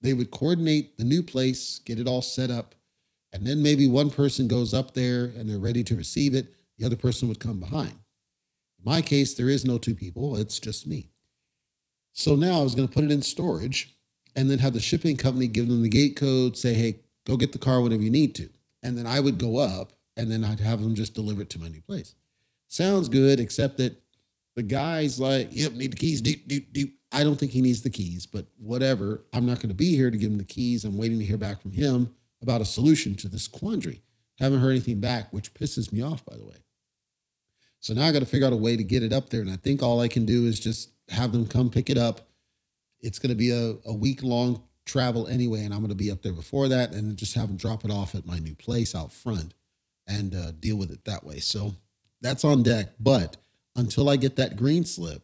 They 0.00 0.14
would 0.14 0.30
coordinate 0.30 0.96
the 0.96 1.04
new 1.04 1.22
place, 1.22 1.80
get 1.84 2.00
it 2.00 2.08
all 2.08 2.22
set 2.22 2.50
up, 2.50 2.74
and 3.30 3.46
then 3.46 3.62
maybe 3.62 3.86
one 3.86 4.08
person 4.08 4.48
goes 4.48 4.72
up 4.72 4.94
there 4.94 5.24
and 5.24 5.50
they're 5.50 5.58
ready 5.58 5.84
to 5.84 5.94
receive 5.94 6.34
it. 6.34 6.54
The 6.78 6.86
other 6.86 6.96
person 6.96 7.28
would 7.28 7.40
come 7.40 7.60
behind. 7.60 7.90
In 7.90 8.84
my 8.86 9.02
case, 9.02 9.34
there 9.34 9.50
is 9.50 9.66
no 9.66 9.76
two 9.76 9.94
people, 9.94 10.34
it's 10.34 10.58
just 10.58 10.86
me. 10.86 11.10
So 12.14 12.36
now 12.36 12.60
I 12.60 12.62
was 12.62 12.74
going 12.74 12.88
to 12.88 12.94
put 12.94 13.04
it 13.04 13.12
in 13.12 13.20
storage 13.20 13.94
and 14.34 14.48
then 14.48 14.60
have 14.60 14.72
the 14.72 14.80
shipping 14.80 15.18
company 15.18 15.46
give 15.46 15.68
them 15.68 15.82
the 15.82 15.90
gate 15.90 16.16
code, 16.16 16.56
say, 16.56 16.72
hey, 16.72 17.00
go 17.26 17.36
get 17.36 17.52
the 17.52 17.58
car 17.58 17.82
whenever 17.82 18.02
you 18.02 18.10
need 18.10 18.34
to. 18.36 18.48
And 18.82 18.96
then 18.96 19.06
I 19.06 19.20
would 19.20 19.38
go 19.38 19.58
up 19.58 19.92
and 20.16 20.30
then 20.30 20.44
I'd 20.44 20.60
have 20.60 20.80
them 20.80 20.94
just 20.94 21.14
deliver 21.14 21.42
it 21.42 21.50
to 21.50 21.60
my 21.60 21.68
new 21.68 21.80
place. 21.80 22.14
Sounds 22.68 23.08
good, 23.08 23.40
except 23.40 23.78
that 23.78 24.00
the 24.56 24.62
guy's 24.62 25.18
like, 25.20 25.48
yep, 25.52 25.72
need 25.72 25.92
the 25.92 25.96
keys. 25.96 26.22
I 27.12 27.24
don't 27.24 27.36
think 27.36 27.52
he 27.52 27.62
needs 27.62 27.82
the 27.82 27.90
keys, 27.90 28.26
but 28.26 28.46
whatever. 28.58 29.24
I'm 29.32 29.46
not 29.46 29.56
going 29.60 29.70
to 29.70 29.74
be 29.74 29.96
here 29.96 30.10
to 30.10 30.18
give 30.18 30.30
him 30.30 30.38
the 30.38 30.44
keys. 30.44 30.84
I'm 30.84 30.98
waiting 30.98 31.18
to 31.18 31.24
hear 31.24 31.38
back 31.38 31.62
from 31.62 31.70
him 31.70 32.14
about 32.42 32.60
a 32.60 32.66
solution 32.66 33.14
to 33.16 33.28
this 33.28 33.48
quandary. 33.48 34.02
Haven't 34.38 34.60
heard 34.60 34.70
anything 34.70 35.00
back, 35.00 35.32
which 35.32 35.54
pisses 35.54 35.92
me 35.92 36.02
off, 36.02 36.24
by 36.24 36.36
the 36.36 36.44
way. 36.44 36.56
So 37.80 37.94
now 37.94 38.06
I 38.06 38.12
got 38.12 38.20
to 38.20 38.26
figure 38.26 38.46
out 38.46 38.52
a 38.52 38.56
way 38.56 38.76
to 38.76 38.84
get 38.84 39.02
it 39.02 39.12
up 39.12 39.30
there. 39.30 39.40
And 39.40 39.50
I 39.50 39.56
think 39.56 39.82
all 39.82 40.00
I 40.00 40.08
can 40.08 40.26
do 40.26 40.46
is 40.46 40.60
just 40.60 40.90
have 41.08 41.32
them 41.32 41.46
come 41.46 41.70
pick 41.70 41.88
it 41.88 41.98
up. 41.98 42.28
It's 43.00 43.18
going 43.18 43.30
to 43.30 43.36
be 43.36 43.50
a, 43.50 43.76
a 43.86 43.94
week 43.94 44.22
long 44.22 44.62
travel 44.88 45.28
anyway, 45.28 45.64
and 45.64 45.72
I'm 45.72 45.80
going 45.80 45.90
to 45.90 45.94
be 45.94 46.10
up 46.10 46.22
there 46.22 46.32
before 46.32 46.68
that 46.68 46.92
and 46.92 47.16
just 47.16 47.34
have 47.34 47.48
them 47.48 47.56
drop 47.56 47.84
it 47.84 47.90
off 47.90 48.14
at 48.14 48.26
my 48.26 48.38
new 48.38 48.54
place 48.54 48.94
out 48.94 49.12
front 49.12 49.54
and 50.06 50.34
uh, 50.34 50.52
deal 50.58 50.76
with 50.76 50.90
it 50.90 51.04
that 51.04 51.24
way. 51.24 51.38
So 51.38 51.74
that's 52.20 52.44
on 52.44 52.62
deck. 52.62 52.88
But 52.98 53.36
until 53.76 54.08
I 54.08 54.16
get 54.16 54.36
that 54.36 54.56
green 54.56 54.84
slip, 54.84 55.22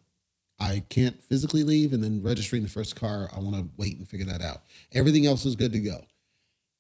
I 0.61 0.85
can't 0.89 1.21
physically 1.23 1.65
leave 1.65 1.93
and 1.93 2.05
then 2.05 2.23
registering 2.23 2.63
the 2.63 2.69
first 2.69 2.95
car, 2.95 3.29
I 3.35 3.41
want 3.41 3.57
to 3.57 3.69
wait 3.77 3.99
and 3.99 4.09
figure 4.09 4.27
that 4.27 4.43
out. 4.43 4.63
Everything 4.93 5.27
else 5.27 5.45
is 5.45 5.57
good 5.57 5.73
to 5.73 5.81
go. 5.81 6.05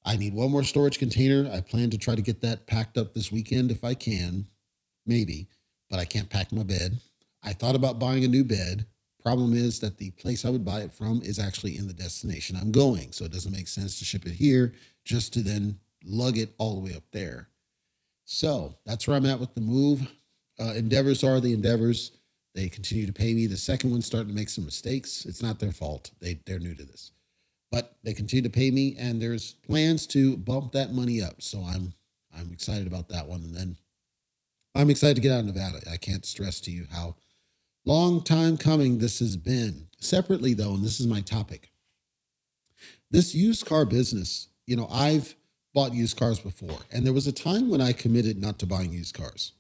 I 0.05 0.17
need 0.17 0.35
one 0.35 0.51
more 0.51 0.63
storage 0.63 0.99
container. 0.99 1.51
I 1.53 1.61
plan 1.61 1.91
to 1.91 1.99
try 1.99 2.15
to 2.15 2.23
get 2.23 2.43
that 2.43 2.67
packed 2.67 2.99
up 2.99 3.15
this 3.15 3.33
weekend 3.33 3.71
if 3.71 3.83
I 3.83 3.95
can, 3.95 4.47
maybe, 5.07 5.49
but 5.91 5.99
I 5.99 6.05
can't 6.05 6.31
pack 6.31 6.53
my 6.53 6.63
bed. 6.63 6.99
I 7.43 7.53
thought 7.53 7.75
about 7.75 7.99
buying 7.99 8.25
a 8.25 8.29
new 8.29 8.45
bed. 8.45 8.87
Problem 9.25 9.55
is 9.55 9.81
that 9.81 9.97
the 9.97 10.11
place 10.11 10.45
I 10.45 10.51
would 10.51 10.67
buy 10.67 10.81
it 10.81 10.93
from 10.93 11.23
is 11.23 11.39
actually 11.39 11.79
in 11.79 11.87
the 11.87 11.95
destination 11.95 12.57
I'm 12.57 12.71
going. 12.71 13.11
So 13.13 13.25
it 13.25 13.33
doesn't 13.33 13.53
make 13.53 13.69
sense 13.69 13.99
to 13.99 14.05
ship 14.05 14.27
it 14.27 14.35
here 14.35 14.75
just 15.05 15.33
to 15.33 15.41
then 15.41 15.79
lug 16.05 16.37
it 16.37 16.55
all 16.59 16.75
the 16.75 16.81
way 16.81 16.95
up 16.95 17.05
there. 17.11 17.49
So 18.27 18.75
that's 18.85 19.09
where 19.09 19.17
I'm 19.17 19.25
at 19.25 19.41
with 19.41 19.55
the 19.55 19.63
move. 19.63 20.07
Uh, 20.61 20.75
endeavors 20.75 21.25
are 21.25 21.41
the 21.41 21.55
endeavors. 21.55 22.13
They 22.55 22.69
continue 22.69 23.07
to 23.07 23.13
pay 23.13 23.33
me. 23.33 23.47
The 23.47 23.57
second 23.57 23.91
one's 23.91 24.07
starting 24.07 24.29
to 24.29 24.35
make 24.35 24.51
some 24.51 24.67
mistakes. 24.67 25.25
It's 25.25 25.43
not 25.43 25.59
their 25.59 25.73
fault. 25.73 26.11
They 26.21 26.39
they're 26.45 26.59
new 26.59 26.75
to 26.75 26.85
this. 26.85 27.11
But 27.73 27.97
they 28.05 28.13
continue 28.13 28.43
to 28.43 28.51
pay 28.51 28.71
me 28.71 28.95
and 28.99 29.21
there's 29.21 29.53
plans 29.53 30.07
to 30.09 30.37
bump 30.37 30.73
that 30.73 30.93
money 30.93 31.23
up. 31.23 31.41
So 31.41 31.61
I'm 31.61 31.95
I'm 32.37 32.53
excited 32.53 32.87
about 32.87 33.09
that 33.09 33.27
one. 33.27 33.41
And 33.41 33.57
then 33.57 33.77
I'm 34.75 34.91
excited 34.91 35.17
to 35.17 35.23
get 35.23 35.33
out 35.33 35.41
of 35.41 35.47
Nevada. 35.47 35.81
I 35.91 35.97
can't 35.97 36.27
stress 36.27 36.61
to 36.61 36.71
you 36.71 36.87
how 36.93 37.17
long 37.85 38.23
time 38.23 38.57
coming 38.57 38.99
this 38.99 39.19
has 39.19 39.37
been. 39.37 39.89
Separately 39.99 40.55
though, 40.55 40.75
and 40.75 40.85
this 40.85 41.01
is 41.01 41.07
my 41.07 41.21
topic. 41.21 41.71
This 43.11 43.35
used 43.35 43.67
car 43.67 43.85
business, 43.85 44.49
you 44.67 44.77
know, 44.77 44.89
I've 44.91 45.35
bought 45.73 45.95
used 45.95 46.17
cars 46.17 46.39
before, 46.39 46.79
and 46.91 47.05
there 47.05 47.13
was 47.13 47.27
a 47.27 47.33
time 47.33 47.69
when 47.69 47.81
I 47.81 47.93
committed 47.93 48.41
not 48.41 48.59
to 48.61 48.67
buying 48.67 48.93
used 48.93 49.15
cars. 49.15 49.53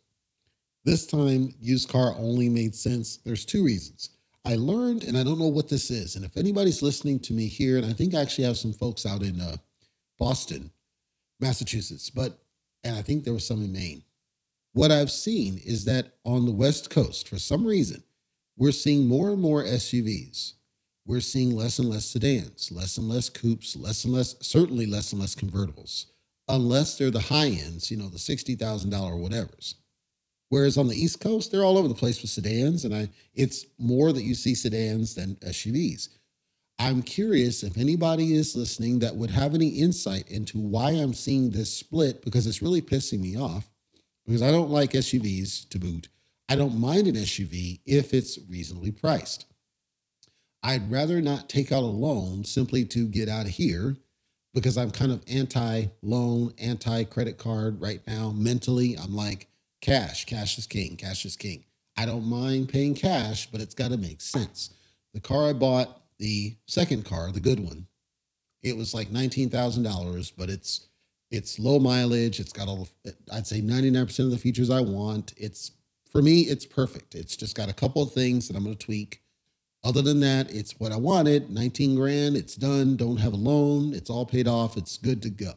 This 0.84 1.06
time, 1.06 1.54
used 1.60 1.88
car 1.88 2.14
only 2.18 2.48
made 2.48 2.74
sense. 2.74 3.16
There's 3.18 3.44
two 3.44 3.64
reasons. 3.64 4.10
I 4.44 4.56
learned, 4.56 5.04
and 5.04 5.16
I 5.16 5.24
don't 5.24 5.38
know 5.38 5.48
what 5.48 5.68
this 5.68 5.90
is. 5.90 6.16
And 6.16 6.24
if 6.24 6.36
anybody's 6.36 6.82
listening 6.82 7.18
to 7.20 7.32
me 7.32 7.46
here, 7.46 7.78
and 7.78 7.86
I 7.86 7.94
think 7.94 8.14
I 8.14 8.20
actually 8.20 8.44
have 8.44 8.58
some 8.58 8.74
folks 8.74 9.06
out 9.06 9.22
in 9.22 9.40
uh, 9.40 9.56
Boston, 10.18 10.70
Massachusetts, 11.40 12.10
but 12.10 12.38
and 12.84 12.96
I 12.96 13.02
think 13.02 13.24
there 13.24 13.32
was 13.32 13.46
some 13.46 13.64
in 13.64 13.72
Maine. 13.72 14.02
What 14.74 14.90
I've 14.90 15.10
seen 15.10 15.58
is 15.64 15.86
that 15.86 16.12
on 16.24 16.44
the 16.44 16.52
West 16.52 16.90
Coast, 16.90 17.28
for 17.28 17.38
some 17.38 17.66
reason, 17.66 18.02
we're 18.56 18.72
seeing 18.72 19.06
more 19.06 19.30
and 19.30 19.40
more 19.40 19.64
SUVs. 19.64 20.52
We're 21.06 21.20
seeing 21.20 21.54
less 21.54 21.78
and 21.78 21.88
less 21.88 22.06
sedans, 22.06 22.70
less 22.72 22.96
and 22.96 23.08
less 23.08 23.28
coupes, 23.28 23.76
less 23.76 24.04
and 24.04 24.14
less, 24.14 24.36
certainly 24.40 24.86
less 24.86 25.12
and 25.12 25.20
less 25.20 25.34
convertibles, 25.34 26.06
unless 26.48 26.96
they're 26.96 27.10
the 27.10 27.20
high 27.20 27.48
ends, 27.48 27.90
you 27.90 27.96
know, 27.96 28.08
the 28.08 28.16
$60,000 28.16 28.58
whatevers. 28.58 29.74
Whereas 30.48 30.78
on 30.78 30.88
the 30.88 30.96
East 30.96 31.20
Coast, 31.20 31.50
they're 31.50 31.64
all 31.64 31.76
over 31.76 31.88
the 31.88 31.94
place 31.94 32.22
with 32.22 32.30
sedans, 32.30 32.84
and 32.84 32.94
I 32.94 33.08
it's 33.34 33.66
more 33.78 34.12
that 34.12 34.22
you 34.22 34.34
see 34.34 34.54
sedans 34.54 35.14
than 35.14 35.36
SUVs. 35.36 36.08
I'm 36.78 37.02
curious 37.02 37.62
if 37.62 37.76
anybody 37.76 38.34
is 38.34 38.56
listening 38.56 39.00
that 39.00 39.16
would 39.16 39.30
have 39.30 39.54
any 39.54 39.68
insight 39.68 40.30
into 40.30 40.58
why 40.58 40.90
I'm 40.90 41.14
seeing 41.14 41.50
this 41.50 41.72
split 41.74 42.24
because 42.24 42.46
it's 42.46 42.62
really 42.62 42.82
pissing 42.82 43.20
me 43.20 43.36
off 43.36 43.68
because 44.26 44.42
I 44.42 44.50
don't 44.50 44.70
like 44.70 44.92
SUVs 44.92 45.68
to 45.70 45.78
boot. 45.78 46.08
I 46.48 46.56
don't 46.56 46.78
mind 46.78 47.06
an 47.06 47.14
SUV 47.14 47.80
if 47.86 48.12
it's 48.12 48.38
reasonably 48.48 48.90
priced. 48.90 49.46
I'd 50.62 50.90
rather 50.90 51.20
not 51.20 51.48
take 51.48 51.72
out 51.72 51.82
a 51.82 51.86
loan 51.86 52.44
simply 52.44 52.84
to 52.86 53.06
get 53.06 53.28
out 53.28 53.46
of 53.46 53.52
here 53.52 53.96
because 54.54 54.78
I'm 54.78 54.90
kind 54.90 55.12
of 55.12 55.22
anti 55.28 55.86
loan, 56.02 56.54
anti 56.58 57.04
credit 57.04 57.38
card 57.38 57.80
right 57.80 58.00
now. 58.06 58.30
Mentally, 58.30 58.96
I'm 58.96 59.14
like, 59.14 59.48
cash, 59.80 60.24
cash 60.24 60.56
is 60.58 60.66
king, 60.66 60.96
cash 60.96 61.24
is 61.24 61.36
king. 61.36 61.64
I 61.96 62.06
don't 62.06 62.26
mind 62.26 62.70
paying 62.70 62.94
cash, 62.94 63.50
but 63.50 63.60
it's 63.60 63.74
got 63.74 63.90
to 63.90 63.96
make 63.96 64.20
sense. 64.20 64.70
The 65.12 65.20
car 65.20 65.48
I 65.48 65.52
bought, 65.52 66.02
the 66.18 66.56
second 66.66 67.04
car, 67.04 67.30
the 67.30 67.40
good 67.40 67.60
one, 67.60 67.86
it 68.62 68.76
was 68.76 68.94
like 68.94 69.08
$19,000, 69.10 70.32
but 70.36 70.48
it's 70.48 70.88
it's 71.30 71.58
low 71.58 71.78
mileage. 71.80 72.38
It's 72.38 72.52
got 72.52 72.68
all, 72.68 72.88
I'd 73.32 73.46
say 73.46 73.60
99% 73.60 74.18
of 74.20 74.30
the 74.30 74.38
features 74.38 74.70
I 74.70 74.80
want. 74.80 75.34
It's, 75.36 75.72
for 76.14 76.22
me, 76.22 76.42
it's 76.42 76.64
perfect. 76.64 77.16
It's 77.16 77.36
just 77.36 77.56
got 77.56 77.68
a 77.68 77.74
couple 77.74 78.00
of 78.00 78.12
things 78.12 78.46
that 78.46 78.56
I'm 78.56 78.62
going 78.62 78.76
to 78.76 78.86
tweak. 78.86 79.20
Other 79.82 80.00
than 80.00 80.20
that, 80.20 80.48
it's 80.54 80.78
what 80.78 80.92
I 80.92 80.96
wanted 80.96 81.50
19 81.50 81.96
grand. 81.96 82.36
It's 82.36 82.54
done. 82.54 82.96
Don't 82.96 83.16
have 83.16 83.32
a 83.32 83.36
loan. 83.36 83.92
It's 83.92 84.08
all 84.08 84.24
paid 84.24 84.46
off. 84.46 84.76
It's 84.76 84.96
good 84.96 85.20
to 85.22 85.30
go. 85.30 85.52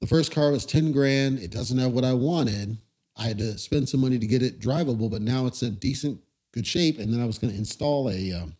The 0.00 0.06
first 0.06 0.32
car 0.32 0.50
was 0.50 0.64
10 0.64 0.92
grand. 0.92 1.40
It 1.40 1.50
doesn't 1.50 1.76
have 1.76 1.92
what 1.92 2.04
I 2.04 2.14
wanted. 2.14 2.78
I 3.18 3.24
had 3.24 3.38
to 3.38 3.58
spend 3.58 3.90
some 3.90 4.00
money 4.00 4.18
to 4.18 4.26
get 4.26 4.42
it 4.42 4.60
drivable, 4.60 5.10
but 5.10 5.20
now 5.20 5.46
it's 5.46 5.62
in 5.62 5.74
decent, 5.74 6.20
good 6.54 6.66
shape. 6.66 6.98
And 6.98 7.12
then 7.12 7.20
I 7.20 7.26
was 7.26 7.38
going 7.38 7.52
to 7.52 7.58
install 7.58 8.08
a 8.08 8.32
um, 8.32 8.56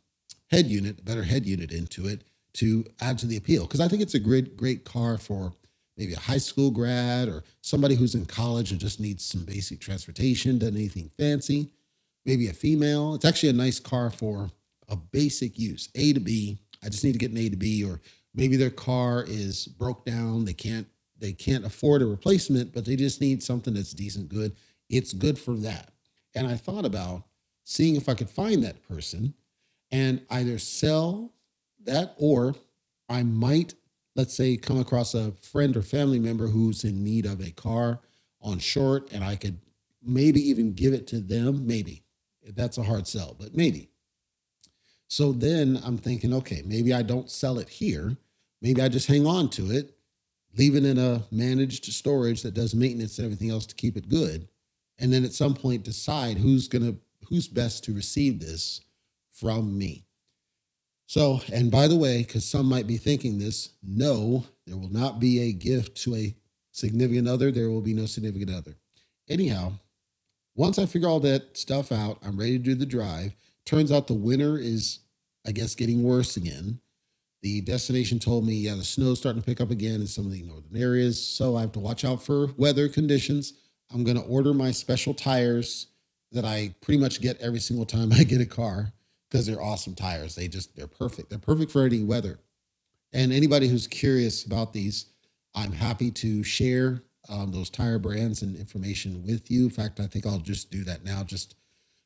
head 0.50 0.66
unit, 0.66 1.00
a 1.00 1.02
better 1.02 1.22
head 1.22 1.46
unit 1.46 1.72
into 1.72 2.06
it 2.06 2.24
to 2.54 2.84
add 3.00 3.18
to 3.20 3.26
the 3.26 3.38
appeal. 3.38 3.62
Because 3.62 3.80
I 3.80 3.88
think 3.88 4.02
it's 4.02 4.14
a 4.14 4.20
great, 4.20 4.56
great 4.56 4.84
car 4.84 5.16
for 5.16 5.54
maybe 5.98 6.14
a 6.14 6.18
high 6.18 6.38
school 6.38 6.70
grad 6.70 7.28
or 7.28 7.42
somebody 7.60 7.96
who's 7.96 8.14
in 8.14 8.24
college 8.24 8.70
and 8.70 8.80
just 8.80 9.00
needs 9.00 9.24
some 9.24 9.44
basic 9.44 9.80
transportation, 9.80 10.58
doesn't 10.58 10.76
anything 10.76 11.10
fancy, 11.18 11.68
maybe 12.24 12.48
a 12.48 12.52
female. 12.52 13.14
It's 13.14 13.24
actually 13.24 13.50
a 13.50 13.54
nice 13.54 13.80
car 13.80 14.08
for 14.08 14.50
a 14.88 14.96
basic 14.96 15.58
use, 15.58 15.88
A 15.96 16.12
to 16.12 16.20
B. 16.20 16.58
I 16.82 16.88
just 16.88 17.04
need 17.04 17.12
to 17.12 17.18
get 17.18 17.32
an 17.32 17.38
A 17.38 17.50
to 17.50 17.56
B, 17.56 17.84
or 17.84 18.00
maybe 18.32 18.56
their 18.56 18.70
car 18.70 19.24
is 19.26 19.66
broke 19.66 20.06
down. 20.06 20.44
They 20.44 20.54
can't 20.54 20.86
they 21.20 21.32
can't 21.32 21.64
afford 21.64 22.00
a 22.00 22.06
replacement, 22.06 22.72
but 22.72 22.84
they 22.84 22.94
just 22.94 23.20
need 23.20 23.42
something 23.42 23.74
that's 23.74 23.92
decent, 23.92 24.28
good. 24.28 24.54
It's 24.88 25.12
good 25.12 25.36
for 25.36 25.54
that. 25.56 25.90
And 26.34 26.46
I 26.46 26.54
thought 26.54 26.84
about 26.84 27.24
seeing 27.64 27.96
if 27.96 28.08
I 28.08 28.14
could 28.14 28.30
find 28.30 28.62
that 28.62 28.86
person 28.88 29.34
and 29.90 30.22
either 30.30 30.58
sell 30.58 31.32
that 31.84 32.14
or 32.18 32.54
I 33.08 33.24
might 33.24 33.74
let's 34.18 34.34
say, 34.34 34.56
come 34.56 34.80
across 34.80 35.14
a 35.14 35.30
friend 35.40 35.76
or 35.76 35.82
family 35.82 36.18
member 36.18 36.48
who's 36.48 36.82
in 36.82 37.04
need 37.04 37.24
of 37.24 37.40
a 37.40 37.52
car 37.52 38.00
on 38.42 38.58
short, 38.58 39.12
and 39.12 39.22
I 39.22 39.36
could 39.36 39.60
maybe 40.02 40.40
even 40.40 40.74
give 40.74 40.92
it 40.92 41.06
to 41.06 41.20
them. 41.20 41.68
Maybe 41.68 42.02
that's 42.54 42.78
a 42.78 42.82
hard 42.82 43.06
sell, 43.06 43.36
but 43.38 43.56
maybe. 43.56 43.90
So 45.06 45.30
then 45.30 45.80
I'm 45.84 45.96
thinking, 45.96 46.34
okay, 46.34 46.62
maybe 46.66 46.92
I 46.92 47.02
don't 47.02 47.30
sell 47.30 47.60
it 47.60 47.68
here. 47.68 48.16
Maybe 48.60 48.82
I 48.82 48.88
just 48.88 49.06
hang 49.06 49.24
on 49.24 49.50
to 49.50 49.70
it, 49.70 49.96
leave 50.56 50.74
it 50.74 50.84
in 50.84 50.98
a 50.98 51.22
managed 51.30 51.84
storage 51.84 52.42
that 52.42 52.54
does 52.54 52.74
maintenance 52.74 53.18
and 53.18 53.24
everything 53.24 53.50
else 53.50 53.66
to 53.66 53.76
keep 53.76 53.96
it 53.96 54.08
good. 54.08 54.48
And 54.98 55.12
then 55.12 55.24
at 55.24 55.32
some 55.32 55.54
point 55.54 55.84
decide 55.84 56.38
who's 56.38 56.66
gonna 56.66 56.96
who's 57.28 57.46
best 57.46 57.84
to 57.84 57.94
receive 57.94 58.40
this 58.40 58.80
from 59.30 59.78
me. 59.78 60.07
So, 61.08 61.40
and 61.50 61.70
by 61.70 61.88
the 61.88 61.96
way, 61.96 62.18
because 62.18 62.44
some 62.44 62.66
might 62.66 62.86
be 62.86 62.98
thinking 62.98 63.38
this, 63.38 63.70
no, 63.82 64.44
there 64.66 64.76
will 64.76 64.92
not 64.92 65.18
be 65.18 65.40
a 65.40 65.54
gift 65.54 65.96
to 66.02 66.14
a 66.14 66.36
significant 66.70 67.26
other. 67.26 67.50
There 67.50 67.70
will 67.70 67.80
be 67.80 67.94
no 67.94 68.04
significant 68.04 68.54
other. 68.54 68.76
Anyhow, 69.26 69.72
once 70.54 70.78
I 70.78 70.84
figure 70.84 71.08
all 71.08 71.20
that 71.20 71.56
stuff 71.56 71.92
out, 71.92 72.18
I'm 72.22 72.38
ready 72.38 72.58
to 72.58 72.62
do 72.62 72.74
the 72.74 72.84
drive. 72.84 73.34
Turns 73.64 73.90
out 73.90 74.06
the 74.06 74.12
winter 74.12 74.58
is, 74.58 74.98
I 75.46 75.52
guess, 75.52 75.74
getting 75.74 76.02
worse 76.02 76.36
again. 76.36 76.78
The 77.40 77.62
destination 77.62 78.18
told 78.18 78.46
me, 78.46 78.56
yeah, 78.56 78.74
the 78.74 78.84
snow's 78.84 79.18
starting 79.18 79.40
to 79.40 79.46
pick 79.46 79.62
up 79.62 79.70
again 79.70 80.02
in 80.02 80.06
some 80.06 80.26
of 80.26 80.32
the 80.32 80.42
northern 80.42 80.76
areas. 80.76 81.26
So 81.26 81.56
I 81.56 81.62
have 81.62 81.72
to 81.72 81.80
watch 81.80 82.04
out 82.04 82.22
for 82.22 82.48
weather 82.58 82.86
conditions. 82.86 83.54
I'm 83.90 84.04
going 84.04 84.18
to 84.18 84.28
order 84.28 84.52
my 84.52 84.72
special 84.72 85.14
tires 85.14 85.86
that 86.32 86.44
I 86.44 86.74
pretty 86.82 87.00
much 87.00 87.22
get 87.22 87.40
every 87.40 87.60
single 87.60 87.86
time 87.86 88.12
I 88.12 88.24
get 88.24 88.42
a 88.42 88.46
car 88.46 88.92
because 89.30 89.46
they're 89.46 89.62
awesome 89.62 89.94
tires. 89.94 90.34
They 90.34 90.48
just 90.48 90.76
they're 90.76 90.86
perfect. 90.86 91.30
They're 91.30 91.38
perfect 91.38 91.70
for 91.70 91.84
any 91.84 92.02
weather. 92.02 92.40
And 93.12 93.32
anybody 93.32 93.68
who's 93.68 93.86
curious 93.86 94.44
about 94.44 94.72
these, 94.72 95.06
I'm 95.54 95.72
happy 95.72 96.10
to 96.12 96.42
share 96.42 97.02
um, 97.28 97.52
those 97.52 97.70
tire 97.70 97.98
brands 97.98 98.42
and 98.42 98.56
information 98.56 99.24
with 99.26 99.50
you. 99.50 99.64
In 99.64 99.70
fact, 99.70 100.00
I 100.00 100.06
think 100.06 100.26
I'll 100.26 100.38
just 100.38 100.70
do 100.70 100.84
that 100.84 101.04
now, 101.04 101.24
just 101.24 101.54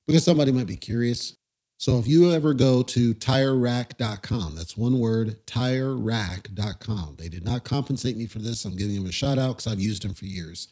because 0.07 0.25
somebody 0.25 0.53
might 0.53 0.67
be 0.67 0.77
curious. 0.77 1.37
So 1.79 1.99
if 1.99 2.07
you 2.07 2.31
ever 2.31 2.55
go 2.55 2.83
to 2.85 3.15
tirerack.com, 3.15 4.55
that's 4.55 4.77
one 4.77 5.01
word, 5.01 5.45
tirerack.com. 5.47 7.17
They 7.19 7.29
did 7.29 7.45
not 7.45 7.65
compensate 7.65 8.17
me 8.17 8.27
for 8.27 8.39
this. 8.39 8.65
I'm 8.65 8.77
giving 8.77 8.95
them 8.95 9.07
a 9.07 9.13
shout 9.13 9.39
out 9.39 9.57
because 9.57 9.73
I've 9.73 9.81
used 9.81 10.05
them 10.05 10.15
for 10.15 10.27
years. 10.27 10.69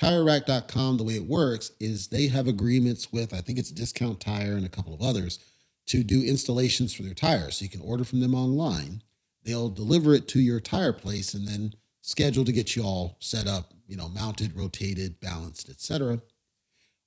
TireRack.com, 0.00 0.96
the 0.96 1.04
way 1.04 1.14
it 1.14 1.26
works 1.26 1.72
is 1.80 2.08
they 2.08 2.28
have 2.28 2.46
agreements 2.46 3.12
with, 3.12 3.34
I 3.34 3.40
think 3.40 3.58
it's 3.58 3.70
Discount 3.72 4.20
Tire 4.20 4.52
and 4.52 4.64
a 4.64 4.68
couple 4.68 4.94
of 4.94 5.02
others 5.02 5.40
to 5.88 6.04
do 6.04 6.22
installations 6.22 6.94
for 6.94 7.02
their 7.02 7.14
tires. 7.14 7.56
So 7.56 7.64
you 7.64 7.70
can 7.70 7.80
order 7.80 8.04
from 8.04 8.20
them 8.20 8.34
online. 8.34 9.02
They'll 9.44 9.70
deliver 9.70 10.14
it 10.14 10.28
to 10.28 10.40
your 10.40 10.60
tire 10.60 10.92
place 10.92 11.34
and 11.34 11.48
then 11.48 11.72
schedule 12.02 12.44
to 12.44 12.52
get 12.52 12.76
you 12.76 12.82
all 12.82 13.16
set 13.20 13.46
up, 13.46 13.72
you 13.86 13.96
know, 13.96 14.08
mounted, 14.08 14.54
rotated, 14.56 15.18
balanced, 15.20 15.70
etc. 15.70 16.20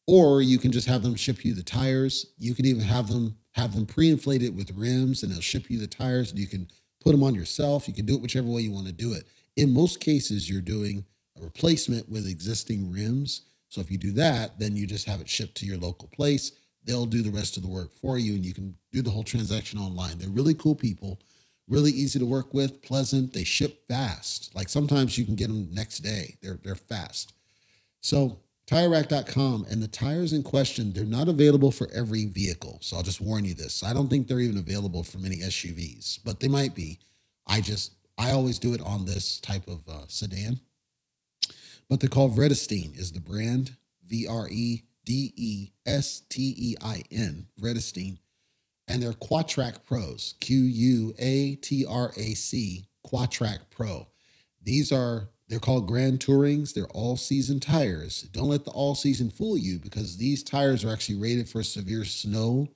Or 0.08 0.42
you 0.42 0.58
can 0.58 0.72
just 0.72 0.88
have 0.88 1.04
them 1.04 1.16
ship 1.16 1.46
you 1.46 1.54
the 1.54 1.64
tires. 1.64 2.26
You 2.38 2.56
can 2.56 2.66
even 2.66 2.82
have 2.82 3.08
them 3.08 3.38
have 3.54 3.76
them 3.76 3.86
pre-inflated 3.86 4.56
with 4.56 4.72
rims 4.72 5.24
and 5.24 5.32
they'll 5.32 5.42
ship 5.42 5.70
you 5.70 5.78
the 5.78 5.86
tires 5.86 6.32
and 6.32 6.40
you 6.40 6.48
can 6.48 6.68
put 7.02 7.12
them 7.12 7.24
on 7.24 7.36
yourself. 7.36 7.88
You 7.88 7.94
can 7.94 8.06
do 8.06 8.16
it 8.16 8.22
whichever 8.22 8.48
way 8.48 8.62
you 8.62 8.72
want 8.72 8.88
to 8.88 8.94
do 8.94 9.14
it. 9.14 9.28
In 9.58 9.74
most 9.74 10.00
cases, 10.00 10.50
you're 10.50 10.62
doing 10.62 11.04
a 11.38 11.44
replacement 11.44 12.10
with 12.10 12.28
existing 12.28 12.92
rims. 12.92 13.42
So 13.68 13.82
if 13.82 13.92
you 13.92 13.98
do 13.98 14.12
that, 14.14 14.58
then 14.58 14.78
you 14.78 14.88
just 14.88 15.06
have 15.06 15.20
it 15.20 15.30
shipped 15.30 15.56
to 15.56 15.66
your 15.66 15.78
local 15.78 16.08
place 16.08 16.54
they'll 16.86 17.06
do 17.06 17.22
the 17.22 17.32
rest 17.32 17.58
of 17.58 17.64
the 17.64 17.70
work 17.70 17.94
for 17.94 18.18
you 18.18 18.34
and 18.34 18.46
you 18.46 18.54
can 18.54 18.76
do 18.92 19.02
the 19.02 19.10
whole 19.10 19.24
transaction 19.24 19.80
online. 19.80 20.18
They're 20.18 20.30
really 20.30 20.54
cool 20.54 20.76
people, 20.76 21.20
really 21.68 21.92
easy 21.92 22.20
to 22.20 22.26
work 22.26 22.54
with, 22.54 22.82
pleasant. 22.82 23.34
They 23.34 23.44
ship 23.44 23.88
fast. 23.88 24.54
Like 24.56 24.70
sometimes 24.70 25.18
you 25.18 25.26
can 25.26 25.36
get 25.36 25.48
them 25.48 25.70
next 25.72 26.00
day. 26.00 26.38
They're 26.42 26.60
they're 26.64 26.76
fast. 26.76 27.34
So 28.02 28.40
TireRack.com 28.68 29.66
and 29.70 29.84
the 29.84 29.88
tires 29.88 30.32
in 30.32 30.44
question, 30.44 30.94
they're 30.94 31.04
not 31.04 31.28
available 31.28 31.72
for 31.72 31.90
every 31.94 32.26
vehicle. 32.26 32.78
So 32.82 32.96
I'll 32.96 33.04
just 33.04 33.20
warn 33.20 33.44
you 33.44 33.54
this. 33.54 33.84
I 33.84 33.92
don't 33.94 34.08
think 34.08 34.28
they're 34.28 34.40
even 34.40 34.58
available 34.58 35.04
for 35.04 35.18
many 35.18 35.38
SUVs, 35.38 36.20
but 36.24 36.40
they 36.40 36.48
might 36.48 36.74
be. 36.74 37.00
I 37.46 37.60
just 37.62 37.94
I 38.18 38.32
always 38.32 38.60
do 38.60 38.74
it 38.74 38.82
on 38.82 39.06
this 39.06 39.40
type 39.40 39.68
of 39.68 39.88
uh, 39.90 40.06
sedan. 40.08 40.60
But 41.90 42.00
they're 42.00 42.10
called 42.10 42.36
Vredestein 42.36 42.98
is 42.98 43.12
the 43.12 43.20
brand, 43.20 43.76
V 44.08 44.26
R 44.28 44.48
E 44.50 44.84
D 45.06 45.34
E 45.36 45.72
S 45.86 46.22
T 46.30 46.54
E 46.58 46.76
I 46.82 47.04
N, 47.12 47.48
Vredestein, 47.60 48.20
and 48.88 49.02
they're 49.02 49.14
Quatrac 49.14 49.86
Pros, 49.86 50.36
Q 50.40 50.58
U 50.58 51.16
A 51.18 51.56
T 51.56 51.86
R 51.88 52.12
A 52.16 52.34
C, 52.34 52.86
Quatrac 53.06 53.60
Pro. 53.70 54.08
These 54.64 54.92
are, 54.92 55.30
they're 55.48 55.60
called 55.60 55.88
Grand 55.88 56.20
Tourings. 56.20 56.74
They're 56.74 56.86
all 56.88 57.18
season 57.18 57.60
tires. 57.60 58.24
Don't 58.32 58.50
let 58.50 58.64
the 58.66 58.72
all 58.72 58.96
season 58.96 59.30
fool 59.30 59.58
you 59.58 59.80
because 59.80 60.18
these 60.18 60.44
tires 60.44 60.86
are 60.86 60.94
actually 60.94 61.18
rated 61.18 61.50
for 61.50 61.64
severe 61.64 62.06
snow. 62.06 62.68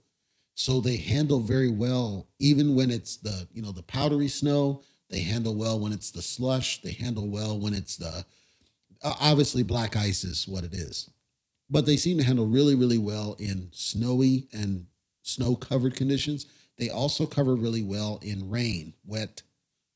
So 0.56 0.82
they 0.82 0.98
handle 0.98 1.42
very 1.42 1.70
well, 1.70 2.28
even 2.40 2.76
when 2.76 2.90
it's 2.90 3.18
the, 3.18 3.48
you 3.54 3.62
know, 3.62 3.72
the 3.72 3.84
powdery 3.84 4.30
snow. 4.30 4.82
They 5.10 5.20
handle 5.20 5.54
well 5.54 5.80
when 5.80 5.92
it's 5.92 6.10
the 6.10 6.22
slush. 6.22 6.82
They 6.82 6.94
handle 6.94 7.28
well 7.28 7.60
when 7.60 7.74
it's 7.74 7.98
the, 7.98 8.26
uh, 9.04 9.14
obviously 9.22 9.62
black 9.62 9.96
ice 9.96 10.24
is 10.24 10.48
what 10.48 10.64
it 10.64 10.74
is 10.74 11.10
but 11.70 11.86
they 11.86 11.98
seem 11.98 12.18
to 12.18 12.24
handle 12.24 12.46
really, 12.48 12.76
really 12.76 12.98
well 12.98 13.36
in 13.40 13.70
snowy 13.74 14.48
and 14.54 14.88
snow 15.24 15.56
covered 15.56 15.96
conditions. 15.96 16.46
They 16.78 16.90
also 16.90 17.26
cover 17.26 17.56
really 17.56 17.84
well 17.84 18.20
in 18.22 18.50
rain, 18.50 18.94
wet 19.06 19.42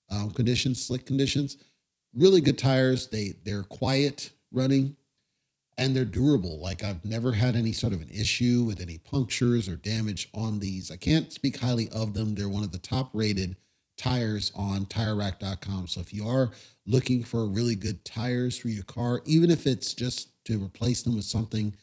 um, 0.10 0.32
conditions, 0.32 0.86
slick 0.86 1.06
conditions. 1.06 1.58
really 2.14 2.42
good 2.42 2.58
tires. 2.58 3.08
They 3.08 3.36
they're 3.46 3.64
quiet 3.64 4.32
running 4.52 4.96
and 5.78 5.96
they're 5.96 6.06
durable. 6.06 6.60
Like 6.60 6.84
I've 6.84 7.06
never 7.06 7.34
had 7.34 7.56
any 7.56 7.72
sort 7.72 7.94
of 7.94 8.02
an 8.02 8.10
issue 8.10 8.64
with 8.64 8.82
any 8.82 8.98
punctures 8.98 9.70
or 9.70 9.76
damage 9.76 10.30
on 10.34 10.60
these. 10.60 10.92
I 10.92 10.98
can't 10.98 11.32
speak 11.32 11.60
highly 11.60 11.90
of 11.90 12.14
them. 12.14 12.36
They're 12.36 12.50
one 12.50 12.64
of 12.64 12.72
the 12.72 12.80
top 12.80 13.12
rated 13.14 13.56
tires 13.98 14.52
on 14.56 14.86
tirerack.com. 14.88 15.88
So 15.88 16.02
if 16.02 16.14
you 16.14 16.28
are 16.28 16.52
looking 16.86 17.24
for 17.24 17.46
really 17.48 17.76
good 17.76 18.04
tires 18.06 18.58
for 18.58 18.70
your 18.70 18.84
car, 18.84 19.22
even 19.26 19.52
if 19.52 19.68
it's 19.68 19.94
just 19.94 20.39
to 20.50 20.64
replace 20.64 21.04
them 21.04 21.16
with 21.16 21.26
something 21.26 21.76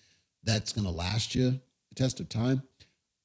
that's 0.44 0.73
going 0.73 0.87
to 0.87 0.92
last 0.92 1.35
you 1.35 1.50
the 1.88 1.94
test 1.94 2.20
of 2.20 2.28
time, 2.28 2.62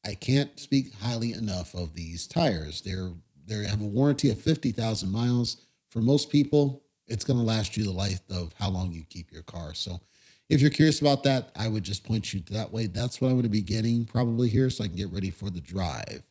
I 0.05 0.15
can't 0.15 0.59
speak 0.59 0.93
highly 0.95 1.33
enough 1.33 1.73
of 1.73 1.93
these 1.93 2.27
tires. 2.27 2.81
They're 2.81 3.11
they 3.47 3.67
have 3.67 3.81
a 3.81 3.85
warranty 3.85 4.29
of 4.29 4.39
50,000 4.39 5.11
miles. 5.11 5.57
For 5.89 5.99
most 5.99 6.29
people, 6.29 6.83
it's 7.07 7.25
going 7.25 7.39
to 7.39 7.45
last 7.45 7.75
you 7.75 7.83
the 7.83 7.91
life 7.91 8.21
of 8.29 8.53
how 8.57 8.69
long 8.69 8.91
you 8.91 9.03
keep 9.09 9.31
your 9.31 9.43
car. 9.43 9.73
So 9.73 9.99
if 10.47 10.61
you're 10.61 10.69
curious 10.69 11.01
about 11.01 11.23
that, 11.23 11.51
I 11.55 11.67
would 11.67 11.83
just 11.83 12.03
point 12.03 12.33
you 12.33 12.41
that 12.51 12.71
way. 12.71 12.87
That's 12.87 13.19
what 13.19 13.27
I'm 13.27 13.33
going 13.33 13.43
to 13.43 13.49
be 13.49 13.61
getting 13.61 14.05
probably 14.05 14.47
here 14.47 14.69
so 14.69 14.83
I 14.83 14.87
can 14.87 14.95
get 14.95 15.11
ready 15.11 15.31
for 15.31 15.49
the 15.49 15.59
drive. 15.59 16.23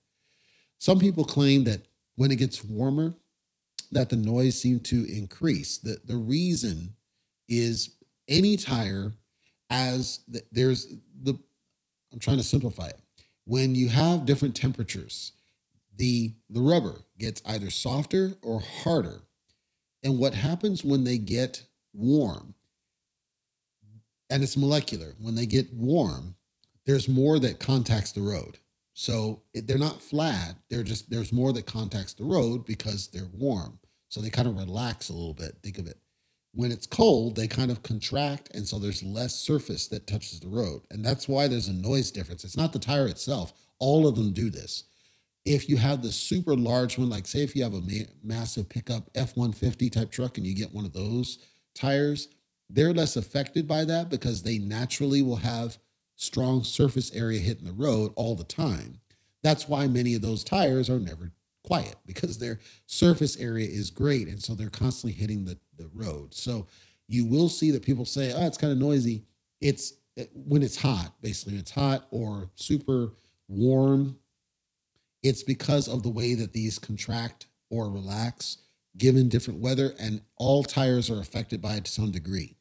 Some 0.79 0.99
people 0.99 1.25
claim 1.25 1.65
that 1.65 1.83
when 2.17 2.31
it 2.31 2.37
gets 2.37 2.65
warmer, 2.65 3.15
that 3.93 4.09
the 4.09 4.17
noise 4.17 4.59
seemed 4.61 4.85
to 4.87 5.05
increase. 5.13 5.79
The, 5.79 5.99
the 6.05 6.17
reason 6.17 6.95
is 7.49 7.97
any 8.31 8.57
tire 8.57 9.13
as 9.69 10.21
the, 10.29 10.43
there's 10.51 10.87
the, 11.23 11.39
I'm 12.13 12.19
trying 12.19 12.39
to 12.39 12.43
simplify 12.43 12.87
it. 12.87 13.01
When 13.45 13.75
you 13.75 13.89
have 13.89 14.25
different 14.25 14.57
temperatures, 14.57 15.33
the, 15.97 16.33
the 16.49 16.61
rubber 16.61 17.03
gets 17.19 17.43
either 17.45 17.69
softer 17.71 18.35
or 18.43 18.61
harder. 18.61 19.21
And 20.03 20.19
what 20.19 20.35
happens 20.35 20.83
when 20.83 21.05
they 21.05 21.19
get 21.19 21.63
warm, 21.93 22.55
and 24.31 24.43
it's 24.43 24.57
molecular, 24.57 25.15
when 25.21 25.35
they 25.35 25.47
get 25.47 25.73
warm, 25.75 26.37
there's 26.87 27.09
more 27.09 27.39
that 27.41 27.59
contacts 27.59 28.13
the 28.13 28.23
road. 28.23 28.59
So 28.95 29.43
they're 29.55 29.79
not 29.79 30.01
flat. 30.01 30.57
They're 30.69 30.83
just, 30.83 31.11
there's 31.11 31.33
more 31.33 31.53
that 31.53 31.67
contacts 31.67 32.15
the 32.15 32.25
road 32.25 32.65
because 32.67 33.09
they're 33.09 33.29
warm. 33.33 33.79
So 34.09 34.21
they 34.21 34.31
kind 34.31 34.49
of 34.49 34.57
relax 34.57 35.09
a 35.09 35.13
little 35.13 35.35
bit. 35.35 35.57
Think 35.63 35.79
of 35.79 35.87
it. 35.87 35.99
When 36.53 36.73
it's 36.73 36.87
cold, 36.87 37.37
they 37.37 37.47
kind 37.47 37.71
of 37.71 37.83
contract. 37.83 38.51
And 38.55 38.67
so 38.67 38.79
there's 38.79 39.03
less 39.03 39.35
surface 39.35 39.87
that 39.89 40.07
touches 40.07 40.41
the 40.41 40.49
road. 40.49 40.83
And 40.91 41.05
that's 41.05 41.29
why 41.29 41.47
there's 41.47 41.69
a 41.69 41.73
noise 41.73 42.11
difference. 42.11 42.45
It's 42.45 42.57
not 42.57 42.73
the 42.73 42.79
tire 42.79 43.07
itself. 43.07 43.53
All 43.79 44.07
of 44.07 44.17
them 44.17 44.33
do 44.33 44.51
this. 44.51 44.85
If 45.45 45.69
you 45.69 45.77
have 45.79 46.03
the 46.03 46.13
super 46.13 46.55
large 46.57 46.99
one, 46.99 47.09
like 47.09 47.27
say 47.27 47.43
if 47.43 47.57
you 47.57 47.63
have 47.63 47.75
a 47.75 47.81
ma- 47.81 48.11
massive 48.23 48.69
pickup 48.69 49.11
F 49.15 49.37
150 49.37 49.89
type 49.91 50.11
truck 50.11 50.37
and 50.37 50.47
you 50.47 50.55
get 50.55 50.75
one 50.75 50.85
of 50.85 50.93
those 50.93 51.39
tires, 51.75 52.29
they're 52.69 52.93
less 52.93 53.17
affected 53.17 53.67
by 53.67 53.85
that 53.85 54.11
because 54.11 54.43
they 54.43 54.59
naturally 54.59 55.23
will 55.23 55.37
have 55.37 55.79
strong 56.17 56.63
surface 56.63 57.15
area 57.15 57.41
hitting 57.41 57.65
the 57.65 57.73
road 57.73 58.13
all 58.17 58.37
the 58.37 58.45
time. 58.45 59.01
That's 59.43 59.69
why 59.69 59.87
many 59.87 60.15
of 60.15 60.23
those 60.23 60.45
tires 60.45 60.91
are 60.91 61.01
never 61.01 61.33
quiet 61.71 61.95
because 62.05 62.37
their 62.37 62.59
surface 62.87 63.37
area 63.37 63.69
is 63.69 63.91
great. 63.91 64.27
And 64.27 64.43
so 64.43 64.55
they're 64.55 64.71
constantly 64.71 65.13
hitting 65.13 65.45
the, 65.45 65.57
the 65.79 65.89
road. 65.95 66.35
So 66.35 66.67
you 67.07 67.25
will 67.25 67.49
see 67.49 67.71
that 67.71 67.85
people 67.85 68.05
say, 68.05 68.33
oh, 68.35 68.45
it's 68.45 68.59
kind 68.59 68.73
of 68.73 68.79
noisy. 68.79 69.23
It's 69.61 69.95
eh, 70.17 70.25
when 70.35 70.65
it's 70.65 70.77
hot, 70.77 71.13
basically, 71.23 71.53
when 71.53 71.61
it's 71.61 71.71
hot 71.71 72.09
or 72.11 72.51
super 72.57 73.13
warm. 73.47 74.19
It's 75.23 75.45
because 75.45 75.87
of 75.87 76.03
the 76.03 76.09
way 76.09 76.35
that 76.35 76.53
these 76.53 76.77
contract 76.81 77.47
or 77.71 77.89
relax 77.89 78.59
given 78.99 79.29
different 79.29 79.61
weather, 79.61 79.95
and 80.01 80.23
all 80.39 80.65
tires 80.65 81.09
are 81.09 81.21
affected 81.21 81.63
by 81.63 81.75
it 81.75 81.85
to 81.85 81.93
some 81.93 82.11
degree. 82.11 82.57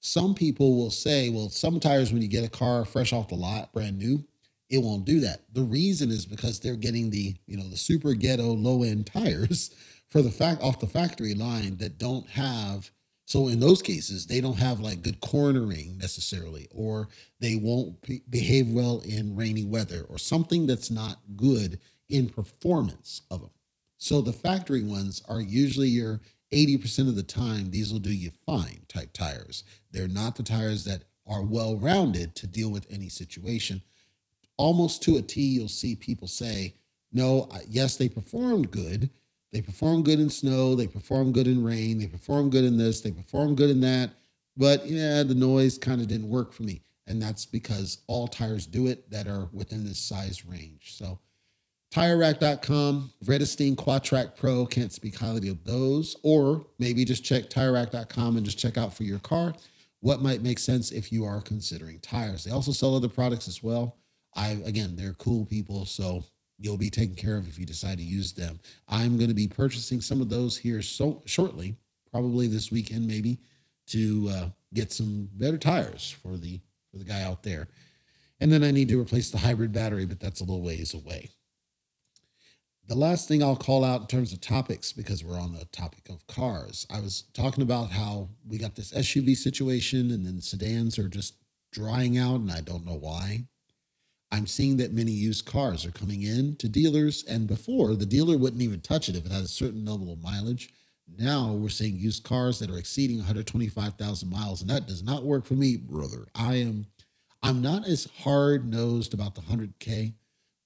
Some 0.00 0.34
people 0.34 0.76
will 0.76 0.90
say, 0.90 1.28
well, 1.28 1.50
some 1.50 1.78
tires, 1.78 2.12
when 2.12 2.20
you 2.20 2.26
get 2.26 2.44
a 2.44 2.48
car 2.48 2.84
fresh 2.84 3.12
off 3.12 3.28
the 3.28 3.36
lot, 3.36 3.72
brand 3.72 3.96
new, 3.96 4.24
it 4.70 4.78
won't 4.82 5.04
do 5.04 5.20
that. 5.20 5.42
The 5.52 5.62
reason 5.62 6.10
is 6.10 6.24
because 6.24 6.60
they're 6.60 6.76
getting 6.76 7.10
the, 7.10 7.34
you 7.46 7.56
know, 7.56 7.68
the 7.68 7.76
super 7.76 8.14
ghetto 8.14 8.54
low 8.54 8.82
end 8.84 9.06
tires 9.06 9.70
for 10.10 10.22
the 10.22 10.30
fact 10.30 10.62
off 10.62 10.80
the 10.80 10.86
factory 10.86 11.34
line 11.34 11.76
that 11.78 11.98
don't 11.98 12.28
have. 12.30 12.90
So 13.26 13.48
in 13.48 13.60
those 13.60 13.82
cases, 13.82 14.26
they 14.26 14.40
don't 14.40 14.58
have 14.58 14.80
like 14.80 15.02
good 15.02 15.20
cornering 15.20 15.98
necessarily, 15.98 16.68
or 16.72 17.08
they 17.40 17.56
won't 17.56 18.00
be, 18.02 18.22
behave 18.30 18.68
well 18.70 19.02
in 19.04 19.36
rainy 19.36 19.64
weather, 19.64 20.04
or 20.08 20.18
something 20.18 20.66
that's 20.66 20.90
not 20.90 21.18
good 21.36 21.78
in 22.08 22.28
performance 22.28 23.22
of 23.30 23.40
them. 23.40 23.50
So 23.98 24.20
the 24.20 24.32
factory 24.32 24.82
ones 24.82 25.22
are 25.28 25.40
usually 25.40 25.88
your 25.88 26.20
80% 26.52 27.08
of 27.08 27.16
the 27.16 27.22
time, 27.22 27.70
these 27.70 27.92
will 27.92 28.00
do 28.00 28.12
you 28.12 28.30
fine 28.46 28.82
type 28.88 29.12
tires. 29.12 29.62
They're 29.92 30.08
not 30.08 30.36
the 30.36 30.42
tires 30.42 30.84
that 30.84 31.04
are 31.26 31.42
well 31.42 31.76
rounded 31.76 32.34
to 32.36 32.46
deal 32.46 32.70
with 32.70 32.86
any 32.90 33.08
situation. 33.08 33.82
Almost 34.60 35.02
to 35.04 35.16
a 35.16 35.22
T, 35.22 35.40
you'll 35.40 35.68
see 35.68 35.96
people 35.96 36.28
say, 36.28 36.74
no, 37.12 37.48
yes, 37.66 37.96
they 37.96 38.10
performed 38.10 38.70
good. 38.70 39.08
They 39.54 39.62
perform 39.62 40.02
good 40.02 40.20
in 40.20 40.28
snow. 40.28 40.74
They 40.74 40.86
perform 40.86 41.32
good 41.32 41.46
in 41.46 41.64
rain. 41.64 41.98
They 41.98 42.06
perform 42.06 42.50
good 42.50 42.64
in 42.64 42.76
this. 42.76 43.00
They 43.00 43.10
perform 43.10 43.54
good 43.54 43.70
in 43.70 43.80
that. 43.80 44.10
But 44.58 44.86
yeah, 44.86 45.22
the 45.22 45.34
noise 45.34 45.78
kind 45.78 46.02
of 46.02 46.08
didn't 46.08 46.28
work 46.28 46.52
for 46.52 46.64
me. 46.64 46.82
And 47.06 47.22
that's 47.22 47.46
because 47.46 48.02
all 48.06 48.28
tires 48.28 48.66
do 48.66 48.86
it 48.86 49.10
that 49.10 49.26
are 49.26 49.48
within 49.50 49.86
this 49.86 49.98
size 49.98 50.44
range. 50.44 50.94
So 50.94 51.18
TireRack.com, 51.94 53.12
Vredestein 53.24 53.76
Quatrac 53.76 54.36
Pro, 54.36 54.66
can't 54.66 54.92
speak 54.92 55.16
highly 55.16 55.48
of 55.48 55.64
those. 55.64 56.16
Or 56.22 56.66
maybe 56.78 57.06
just 57.06 57.24
check 57.24 57.48
TireRack.com 57.48 58.36
and 58.36 58.44
just 58.44 58.58
check 58.58 58.76
out 58.76 58.92
for 58.92 59.04
your 59.04 59.20
car 59.20 59.54
what 60.00 60.20
might 60.20 60.42
make 60.42 60.58
sense 60.58 60.90
if 60.90 61.10
you 61.10 61.24
are 61.24 61.40
considering 61.40 61.98
tires. 62.00 62.44
They 62.44 62.50
also 62.50 62.72
sell 62.72 62.94
other 62.94 63.08
products 63.08 63.48
as 63.48 63.62
well. 63.62 63.96
I 64.34 64.60
again, 64.64 64.96
they're 64.96 65.14
cool 65.14 65.44
people, 65.44 65.86
so 65.86 66.24
you'll 66.58 66.76
be 66.76 66.90
taken 66.90 67.14
care 67.14 67.36
of 67.36 67.48
if 67.48 67.58
you 67.58 67.66
decide 67.66 67.98
to 67.98 68.04
use 68.04 68.32
them. 68.32 68.60
I'm 68.88 69.16
going 69.16 69.28
to 69.28 69.34
be 69.34 69.48
purchasing 69.48 70.00
some 70.00 70.20
of 70.20 70.28
those 70.28 70.58
here 70.58 70.82
so 70.82 71.22
shortly, 71.24 71.76
probably 72.10 72.46
this 72.46 72.70
weekend 72.70 73.06
maybe, 73.06 73.38
to 73.88 74.28
uh, 74.30 74.48
get 74.74 74.92
some 74.92 75.28
better 75.32 75.58
tires 75.58 76.10
for 76.22 76.36
the 76.36 76.60
for 76.90 76.98
the 76.98 77.04
guy 77.04 77.22
out 77.22 77.42
there. 77.42 77.68
And 78.40 78.50
then 78.50 78.64
I 78.64 78.70
need 78.70 78.88
to 78.88 79.00
replace 79.00 79.30
the 79.30 79.38
hybrid 79.38 79.72
battery, 79.72 80.06
but 80.06 80.18
that's 80.18 80.40
a 80.40 80.44
little 80.44 80.62
ways 80.62 80.94
away. 80.94 81.30
The 82.88 82.96
last 82.96 83.28
thing 83.28 83.42
I'll 83.42 83.54
call 83.54 83.84
out 83.84 84.00
in 84.00 84.06
terms 84.08 84.32
of 84.32 84.40
topics, 84.40 84.92
because 84.92 85.22
we're 85.22 85.38
on 85.38 85.52
the 85.52 85.66
topic 85.66 86.08
of 86.08 86.26
cars, 86.26 86.86
I 86.90 86.98
was 86.98 87.24
talking 87.34 87.62
about 87.62 87.90
how 87.90 88.30
we 88.44 88.58
got 88.58 88.74
this 88.74 88.92
SUV 88.92 89.36
situation 89.36 90.10
and 90.10 90.26
then 90.26 90.40
sedans 90.40 90.98
are 90.98 91.08
just 91.08 91.34
drying 91.70 92.18
out, 92.18 92.40
and 92.40 92.50
I 92.50 92.62
don't 92.62 92.84
know 92.84 92.96
why. 92.96 93.46
I'm 94.32 94.46
seeing 94.46 94.76
that 94.76 94.92
many 94.92 95.10
used 95.10 95.44
cars 95.44 95.84
are 95.84 95.90
coming 95.90 96.22
in 96.22 96.56
to 96.56 96.68
dealers, 96.68 97.24
and 97.24 97.46
before 97.46 97.94
the 97.94 98.06
dealer 98.06 98.38
wouldn't 98.38 98.62
even 98.62 98.80
touch 98.80 99.08
it 99.08 99.16
if 99.16 99.26
it 99.26 99.32
had 99.32 99.42
a 99.42 99.48
certain 99.48 99.84
level 99.84 100.12
of 100.12 100.22
mileage. 100.22 100.72
Now 101.18 101.52
we're 101.52 101.68
seeing 101.68 101.96
used 101.96 102.22
cars 102.22 102.60
that 102.60 102.70
are 102.70 102.78
exceeding 102.78 103.16
125,000 103.16 104.30
miles, 104.30 104.60
and 104.60 104.70
that 104.70 104.86
does 104.86 105.02
not 105.02 105.24
work 105.24 105.44
for 105.44 105.54
me, 105.54 105.76
brother. 105.76 106.28
I 106.34 106.56
am, 106.56 106.86
I'm 107.42 107.60
not 107.60 107.86
as 107.86 108.08
hard 108.22 108.70
nosed 108.70 109.14
about 109.14 109.34
the 109.34 109.40
100K 109.40 110.14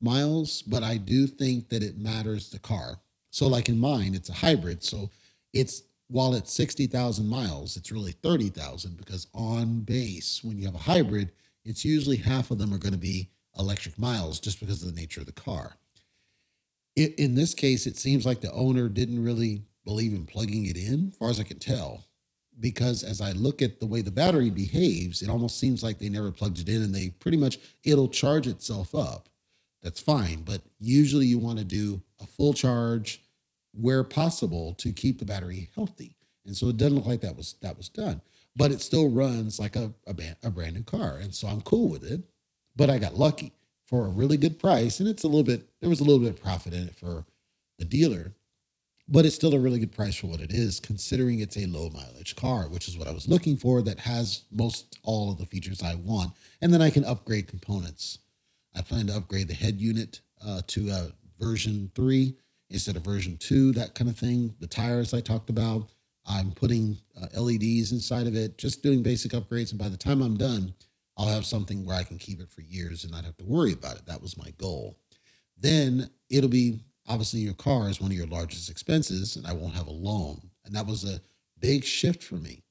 miles, 0.03 0.61
but 0.61 0.83
I 0.83 0.99
do 0.99 1.27
think 1.27 1.71
that 1.71 1.83
it 1.83 1.97
matters 1.97 2.51
the 2.51 2.59
car. 2.59 3.01
So, 3.31 3.47
like 3.49 3.71
in 3.71 3.79
mine, 3.79 4.15
it's 4.15 4.29
a 4.29 4.35
hybrid. 4.35 4.85
So, 4.85 5.11
it's 5.55 5.85
while 6.09 6.35
it's 6.35 6.53
60,000 6.53 7.27
miles, 7.27 7.77
it's 7.77 7.91
really 7.91 8.13
30,000 8.13 8.97
because 8.99 9.27
on 9.35 9.81
base, 9.81 10.45
when 10.45 10.59
you 10.59 10.67
have 10.67 10.75
a 10.75 10.79
hybrid, 10.79 11.33
it's 11.65 11.85
usually 11.85 12.17
half 12.17 12.51
of 12.51 12.59
them 12.59 12.75
are 12.75 12.79
going 12.79 12.93
to 12.93 12.99
be 12.99 13.31
electric 13.59 13.99
miles 13.99 14.41
just 14.41 14.61
because 14.61 14.83
of 14.83 14.95
the 14.95 15.01
nature 15.01 15.21
of 15.21 15.27
the 15.27 15.33
car. 15.33 15.77
It, 16.97 17.15
in 17.17 17.35
this 17.35 17.55
case, 17.55 17.87
it 17.87 17.97
seems 17.97 18.25
like 18.25 18.41
the 18.41 18.53
owner 18.53 18.89
didn't 18.89 19.23
really 19.23 19.63
believe 19.85 20.13
in 20.13 20.27
plugging 20.27 20.67
it 20.67 20.77
in, 20.77 21.09
as 21.09 21.17
far 21.17 21.31
as 21.31 21.41
I 21.41 21.45
can 21.45 21.59
tell, 21.59 22.05
because 22.59 23.03
as 23.03 23.21
I 23.21 23.33
look 23.33 23.61
at 23.63 23.81
the 23.81 23.87
way 23.87 24.01
the 24.01 24.11
battery 24.11 24.51
behaves, 24.51 25.23
it 25.23 25.29
almost 25.29 25.59
seems 25.59 25.83
like 25.83 25.99
they 25.99 26.09
never 26.09 26.31
plugged 26.31 26.61
it 26.61 26.69
in 26.69 26.83
and 26.83 26.95
they 26.95 27.11
pretty 27.11 27.37
much, 27.37 27.59
it'll 27.83 28.09
charge 28.09 28.47
itself 28.47 28.95
up 28.95 29.29
that's 29.85 30.01
fine. 30.01 30.43
But 30.43 30.63
usually 30.81 31.27
you 31.27 31.39
want 31.39 31.59
to 31.59 31.65
do 31.65 32.03
a 32.21 32.27
full 32.27 32.55
charge 32.55 33.23
where 33.73 34.03
possible 34.03 34.75
to 34.79 34.93
keep 34.93 35.19
the 35.19 35.25
battery 35.25 35.71
healthy. 35.75 36.17
And 36.47 36.57
so 36.57 36.69
it 36.69 36.79
doesn't 36.79 36.97
look 36.97 37.07
like 37.07 37.21
that 37.21 37.37
was 37.37 37.55
that 37.61 37.77
was 37.77 37.89
done. 37.89 38.21
But 38.57 38.73
it 38.73 38.81
still 38.81 39.11
runs 39.11 39.61
like 39.61 39.77
a, 39.77 39.93
a, 40.07 40.15
a 40.43 40.51
brand 40.51 40.75
new 40.75 40.83
car. 40.83 41.19
And 41.21 41.35
so 41.35 41.49
I'm 41.49 41.61
cool 41.61 41.89
with 41.89 42.05
it. 42.05 42.23
But 42.77 42.91
I 42.91 42.99
got 42.99 43.17
lucky 43.17 43.53
for 43.87 44.07
a 44.07 44.11
really 44.11 44.37
good 44.37 44.59
price. 44.59 45.01
And 45.01 45.09
it's 45.09 45.25
a 45.25 45.29
little 45.29 45.45
bit, 45.45 45.69
there 45.81 45.91
was 45.91 46.01
a 46.01 46.05
little 46.05 46.21
bit 46.21 46.31
of 46.31 46.43
profit 46.43 46.73
in 46.73 46.85
it 46.85 46.97
for 46.97 47.25
the 47.79 47.85
dealer. 47.85 48.35
But 49.09 49.27
it's 49.27 49.35
still 49.35 49.55
a 49.55 49.61
really 49.61 49.81
good 49.81 49.93
price 49.93 50.17
for 50.17 50.29
what 50.29 50.41
it 50.41 50.53
is, 50.53 50.81
considering 50.81 51.41
it's 51.41 51.59
a 51.59 51.67
low 51.67 51.91
mileage 51.91 52.37
car, 52.37 52.69
which 52.69 52.89
is 52.89 52.97
what 52.97 53.09
I 53.09 53.13
was 53.13 53.29
looking 53.29 53.57
for 53.57 53.83
that 53.83 54.01
has 54.01 54.45
most 54.51 54.99
all 55.03 55.31
of 55.33 55.39
the 55.39 55.47
features 55.47 55.83
I 55.83 55.95
want. 55.97 56.33
And 56.63 56.73
then 56.73 56.81
I 56.81 56.91
can 56.91 57.05
upgrade 57.05 57.49
components 57.49 58.19
I 58.75 58.83
plan 58.83 59.07
to 59.07 59.17
upgrade 59.17 59.49
the 59.49 59.55
head 59.55 59.81
unit 59.81 60.21
uh, 60.45 60.63
to 60.69 60.91
uh, 60.91 61.07
version 61.39 61.91
three 61.95 62.37
instead 62.71 62.97
of 62.97 63.05
version 63.05 63.37
two, 63.37 63.73
that 63.73 63.95
kind 63.95 64.11
of 64.11 64.19
thing. 64.19 64.55
The 64.61 64.67
tires 64.67 65.15
I 65.15 65.21
talked 65.21 65.51
about, 65.51 65.91
I'm 66.27 66.53
putting 66.53 66.99
uh, 67.21 67.41
LEDs 67.41 67.93
inside 67.93 68.27
of 68.27 68.35
it, 68.35 68.59
just 68.59 68.83
doing 68.83 69.03
basic 69.03 69.33
upgrades. 69.33 69.71
And 69.71 69.79
by 69.79 69.89
the 69.89 69.97
time 69.97 70.23
I'm 70.23 70.37
done, 70.37 70.75
I'll 71.17 71.29
have 71.29 71.47
something 71.47 71.85
where 71.85 71.97
I 71.97 72.03
can 72.03 72.19
keep 72.19 72.41
it 72.41 72.51
for 72.51 72.61
years 72.63 73.05
and 73.05 73.13
not 73.13 73.25
have 73.25 73.37
to 73.37 73.45
worry 73.45 73.73
about 73.73 73.97
it. 73.97 74.07
That 74.07 74.23
was 74.23 74.37
my 74.37 74.51
goal. 74.59 74.97
Then 75.57 76.11
it'll 76.29 76.51
be 76.51 76.81
obviously 77.07 77.41
your 77.41 77.55
car 77.55 77.89
is 77.89 78.01
one 78.01 78.11
of 78.11 78.17
your 78.17 78.27
largest 78.27 78.71
expenses, 78.71 79.37
and 79.37 79.47
I 79.47 79.53
won't 79.53 79.75
have 79.75 79.87
a 79.87 79.93
loan. 79.93 80.51
And 80.65 80.75
that 80.75 80.87
was 80.87 81.05
a 81.05 81.21
big 81.61 81.85
shift 81.85 82.23
for 82.23 82.37
me. 82.37 82.65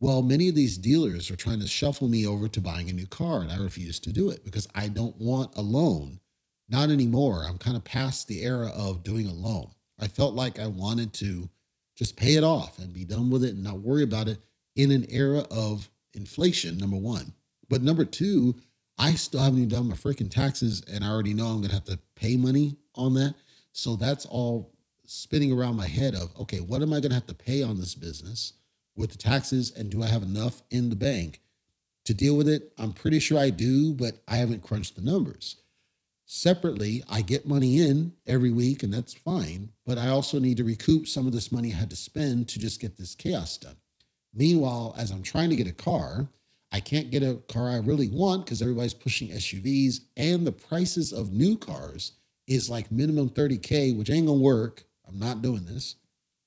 Well, 0.00 0.22
many 0.22 0.48
of 0.48 0.54
these 0.54 0.78
dealers 0.78 1.30
are 1.30 1.36
trying 1.36 1.60
to 1.60 1.66
shuffle 1.66 2.08
me 2.08 2.26
over 2.26 2.48
to 2.48 2.60
buying 2.60 2.88
a 2.88 2.92
new 2.92 3.06
car, 3.06 3.40
and 3.40 3.50
I 3.50 3.56
refuse 3.56 3.98
to 4.00 4.12
do 4.12 4.30
it 4.30 4.44
because 4.44 4.68
I 4.74 4.88
don't 4.88 5.16
want 5.18 5.56
a 5.56 5.62
loan. 5.62 6.20
Not 6.68 6.90
anymore. 6.90 7.44
I'm 7.48 7.58
kind 7.58 7.76
of 7.76 7.84
past 7.84 8.28
the 8.28 8.42
era 8.42 8.68
of 8.68 9.02
doing 9.02 9.26
a 9.26 9.32
loan. 9.32 9.70
I 9.98 10.06
felt 10.06 10.34
like 10.34 10.58
I 10.58 10.66
wanted 10.66 11.12
to 11.14 11.48
just 11.96 12.16
pay 12.16 12.36
it 12.36 12.44
off 12.44 12.78
and 12.78 12.92
be 12.92 13.04
done 13.04 13.30
with 13.30 13.42
it 13.42 13.54
and 13.54 13.64
not 13.64 13.80
worry 13.80 14.04
about 14.04 14.28
it 14.28 14.38
in 14.76 14.92
an 14.92 15.06
era 15.08 15.44
of 15.50 15.90
inflation, 16.14 16.78
number 16.78 16.96
one. 16.96 17.32
But 17.68 17.82
number 17.82 18.04
two, 18.04 18.56
I 18.98 19.14
still 19.14 19.40
haven't 19.40 19.58
even 19.58 19.68
done 19.68 19.88
my 19.88 19.94
freaking 19.94 20.30
taxes, 20.30 20.82
and 20.90 21.04
I 21.04 21.08
already 21.08 21.34
know 21.34 21.46
I'm 21.46 21.62
to 21.62 21.72
have 21.72 21.84
to 21.84 21.98
pay 22.16 22.36
money 22.36 22.76
on 22.94 23.14
that. 23.14 23.34
So 23.72 23.94
that's 23.96 24.26
all 24.26 24.72
spinning 25.04 25.52
around 25.52 25.76
my 25.76 25.86
head 25.86 26.14
of, 26.14 26.34
okay, 26.40 26.58
what 26.58 26.82
am 26.82 26.92
I 26.92 27.00
to 27.00 27.12
have 27.12 27.26
to 27.26 27.34
pay 27.34 27.62
on 27.62 27.78
this 27.78 27.94
business 27.94 28.54
with 28.96 29.10
the 29.10 29.18
taxes? 29.18 29.70
And 29.70 29.90
do 29.90 30.02
I 30.02 30.06
have 30.06 30.22
enough 30.22 30.62
in 30.70 30.90
the 30.90 30.96
bank 30.96 31.40
to 32.04 32.14
deal 32.14 32.36
with 32.36 32.48
it? 32.48 32.72
I'm 32.76 32.92
pretty 32.92 33.20
sure 33.20 33.38
I 33.38 33.50
do, 33.50 33.92
but 33.92 34.22
I 34.26 34.36
haven't 34.36 34.62
crunched 34.62 34.96
the 34.96 35.02
numbers. 35.02 35.56
Separately, 36.26 37.02
I 37.08 37.22
get 37.22 37.48
money 37.48 37.78
in 37.80 38.12
every 38.26 38.50
week, 38.50 38.82
and 38.82 38.92
that's 38.92 39.14
fine. 39.14 39.70
But 39.86 39.96
I 39.96 40.08
also 40.08 40.38
need 40.38 40.58
to 40.58 40.64
recoup 40.64 41.06
some 41.06 41.26
of 41.26 41.32
this 41.32 41.50
money 41.50 41.72
I 41.72 41.76
had 41.76 41.90
to 41.90 41.96
spend 41.96 42.48
to 42.48 42.58
just 42.58 42.80
get 42.80 42.98
this 42.98 43.14
chaos 43.14 43.56
done. 43.56 43.76
Meanwhile, 44.34 44.94
as 44.98 45.10
I'm 45.10 45.22
trying 45.22 45.48
to 45.50 45.56
get 45.56 45.68
a 45.68 45.72
car, 45.72 46.28
I 46.70 46.80
can't 46.80 47.10
get 47.10 47.22
a 47.22 47.36
car 47.48 47.70
I 47.70 47.78
really 47.78 48.08
want 48.08 48.44
because 48.44 48.60
everybody's 48.60 48.94
pushing 48.94 49.28
SUVs, 49.28 50.00
and 50.16 50.46
the 50.46 50.52
prices 50.52 51.12
of 51.12 51.32
new 51.32 51.56
cars 51.56 52.12
is 52.46 52.68
like 52.68 52.92
minimum 52.92 53.30
30K, 53.30 53.96
which 53.96 54.10
ain't 54.10 54.26
gonna 54.26 54.38
work. 54.38 54.84
I'm 55.06 55.18
not 55.18 55.42
doing 55.42 55.64
this. 55.64 55.96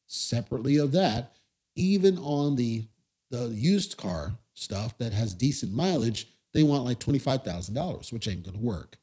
Separately 0.07 0.77
of 0.77 0.91
that, 0.91 1.33
even 1.75 2.17
on 2.19 2.55
the 2.55 2.85
the 3.29 3.47
used 3.47 3.95
car 3.95 4.33
stuff 4.53 4.97
that 4.97 5.13
has 5.13 5.33
decent 5.33 5.71
mileage, 5.71 6.27
they 6.53 6.63
want 6.63 6.83
like 6.83 6.99
$25,000, 6.99 8.11
which 8.11 8.27
ain't 8.27 8.43
gonna 8.43 8.59
work. 8.59 8.97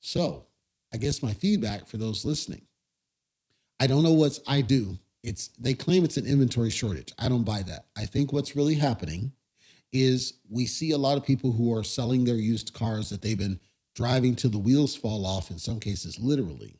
So 0.00 0.46
I 0.92 0.96
guess 0.98 1.22
my 1.22 1.32
feedback 1.32 1.86
for 1.86 1.96
those 1.96 2.24
listening. 2.24 2.62
I 3.78 3.86
don't 3.86 4.02
know 4.02 4.12
what's 4.12 4.40
I 4.46 4.62
do. 4.62 4.98
It's 5.22 5.48
they 5.58 5.74
claim 5.74 6.04
it's 6.04 6.16
an 6.16 6.26
inventory 6.26 6.70
shortage. 6.70 7.12
I 7.18 7.28
don't 7.28 7.44
buy 7.44 7.62
that. 7.62 7.86
I 7.96 8.06
think 8.06 8.32
what's 8.32 8.56
really 8.56 8.74
happening 8.74 9.32
is 10.02 10.34
we 10.48 10.66
see 10.66 10.92
a 10.92 10.98
lot 10.98 11.16
of 11.16 11.24
people 11.24 11.52
who 11.52 11.74
are 11.74 11.84
selling 11.84 12.24
their 12.24 12.36
used 12.36 12.72
cars 12.74 13.10
that 13.10 13.22
they've 13.22 13.38
been 13.38 13.60
driving 13.94 14.36
till 14.36 14.50
the 14.50 14.58
wheels 14.58 14.94
fall 14.94 15.26
off, 15.26 15.50
in 15.50 15.58
some 15.58 15.80
cases, 15.80 16.18
literally. 16.18 16.76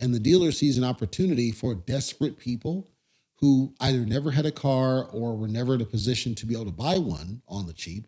And 0.00 0.14
the 0.14 0.20
dealer 0.20 0.52
sees 0.52 0.78
an 0.78 0.84
opportunity 0.84 1.52
for 1.52 1.74
desperate 1.74 2.38
people 2.38 2.88
who 3.36 3.74
either 3.80 4.00
never 4.00 4.30
had 4.30 4.46
a 4.46 4.52
car 4.52 5.04
or 5.12 5.36
were 5.36 5.48
never 5.48 5.74
in 5.74 5.80
a 5.80 5.86
position 5.86 6.34
to 6.36 6.46
be 6.46 6.54
able 6.54 6.64
to 6.66 6.70
buy 6.72 6.98
one 6.98 7.42
on 7.48 7.66
the 7.66 7.72
cheap. 7.72 8.06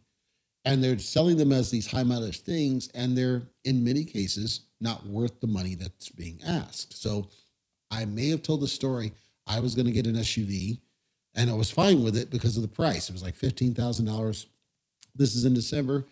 And 0.65 0.83
they're 0.83 0.99
selling 0.99 1.37
them 1.37 1.53
as 1.53 1.71
these 1.71 1.87
high 1.91 2.03
mileage 2.03 2.41
things, 2.41 2.89
and 2.95 3.17
they're 3.17 3.43
in 3.65 3.85
many 3.85 4.05
cases 4.05 4.63
not 4.81 5.07
worth 5.07 5.41
the 5.41 5.47
money 5.47 5.75
that's 5.75 6.09
being 6.09 6.41
asked. 6.45 7.01
So 7.01 7.29
I 7.91 8.05
may 8.05 8.31
have 8.31 8.43
told 8.43 8.63
the 8.63 8.69
story. 8.69 9.13
I 9.47 9.61
was 9.61 9.75
going 9.75 9.87
to 9.87 9.93
get 9.93 10.07
an 10.07 10.15
SUV 10.17 10.81
and 11.37 11.51
I 11.51 11.55
was 11.55 11.71
fine 11.71 12.03
with 12.03 12.17
it 12.17 12.31
because 12.31 12.57
of 12.57 12.63
the 12.63 12.69
price. 12.69 13.09
It 13.09 13.13
was 13.13 13.23
like 13.23 13.37
$15,000. 13.37 14.47
This 15.15 15.37
is 15.37 15.45
in 15.45 15.55
December 15.55 16.05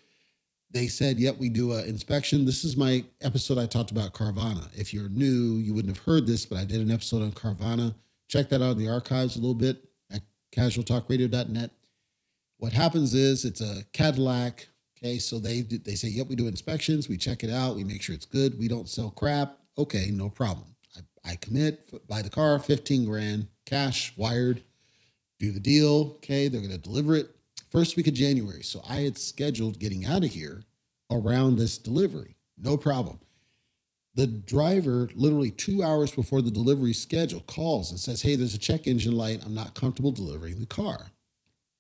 they 0.75 0.89
said, 0.89 1.21
"Yep, 1.21 1.39
we 1.39 1.49
do 1.49 1.73
an 1.73 1.87
inspection." 1.87 2.45
This 2.45 2.65
is 2.65 2.77
my 2.77 3.05
episode 3.21 3.59
I 3.59 3.67
talked 3.67 3.93
about 3.93 4.13
Carvana. 4.13 4.69
If 4.77 4.93
you're 4.93 5.09
new, 5.09 5.57
you 5.57 5.73
wouldn't 5.73 5.97
have 5.97 6.05
heard 6.05 6.27
this, 6.27 6.45
but 6.45 6.59
I 6.59 6.65
did 6.65 6.81
an 6.81 6.91
episode 6.91 7.23
on 7.23 7.33
Carvana. 7.33 7.95
Check 8.27 8.49
that 8.49 8.61
out 8.61 8.73
in 8.73 8.79
the 8.79 8.89
archives 8.89 9.37
a 9.37 9.39
little 9.39 9.55
bit 9.55 9.89
at 10.11 10.23
casualtalkradio.net. 10.53 11.71
What 12.59 12.73
happens 12.73 13.15
is 13.15 13.45
it's 13.45 13.61
a 13.61 13.85
Cadillac. 13.93 14.69
Okay, 14.99 15.19
so 15.19 15.39
they 15.39 15.61
they 15.63 15.95
say, 15.95 16.09
"Yep, 16.09 16.27
we 16.27 16.35
do 16.35 16.49
inspections. 16.49 17.09
We 17.09 17.17
check 17.17 17.45
it 17.45 17.51
out. 17.51 17.77
We 17.77 17.85
make 17.85 18.03
sure 18.03 18.15
it's 18.15 18.27
good. 18.27 18.59
We 18.59 18.67
don't 18.67 18.89
sell 18.89 19.11
crap." 19.11 19.59
Okay, 19.79 20.11
no 20.11 20.29
problem. 20.29 20.75
I, 20.97 21.31
I 21.33 21.37
commit, 21.37 22.09
buy 22.09 22.21
the 22.21 22.31
car, 22.31 22.59
fifteen 22.59 23.05
grand, 23.05 23.47
cash, 23.65 24.13
wired, 24.17 24.65
do 25.45 25.53
the 25.53 25.61
deal. 25.61 26.15
Okay, 26.17 26.49
they're 26.49 26.61
going 26.61 26.73
to 26.73 26.79
deliver 26.79 27.15
it 27.17 27.29
first 27.71 27.97
week 27.97 28.07
of 28.07 28.15
January. 28.15 28.63
So 28.63 28.81
I 28.89 29.01
had 29.01 29.19
scheduled 29.19 29.79
getting 29.79 30.07
out 30.07 30.25
of 30.25 30.31
here 30.31 30.65
around 31.11 31.57
this 31.57 31.79
delivery. 31.79 32.37
No 32.57 32.77
problem. 32.77 33.21
The 34.15 34.27
driver, 34.27 35.11
literally 35.15 35.51
two 35.51 35.83
hours 35.83 36.13
before 36.13 36.41
the 36.41 36.51
delivery 36.51 36.93
schedule, 36.93 37.41
calls 37.41 37.91
and 37.91 37.99
says, 37.99 38.23
Hey, 38.23 38.37
there's 38.37 38.55
a 38.55 38.59
check 38.59 38.87
engine 38.87 39.17
light. 39.17 39.43
I'm 39.45 39.55
not 39.55 39.75
comfortable 39.75 40.13
delivering 40.13 40.61
the 40.61 40.67
car. 40.67 41.11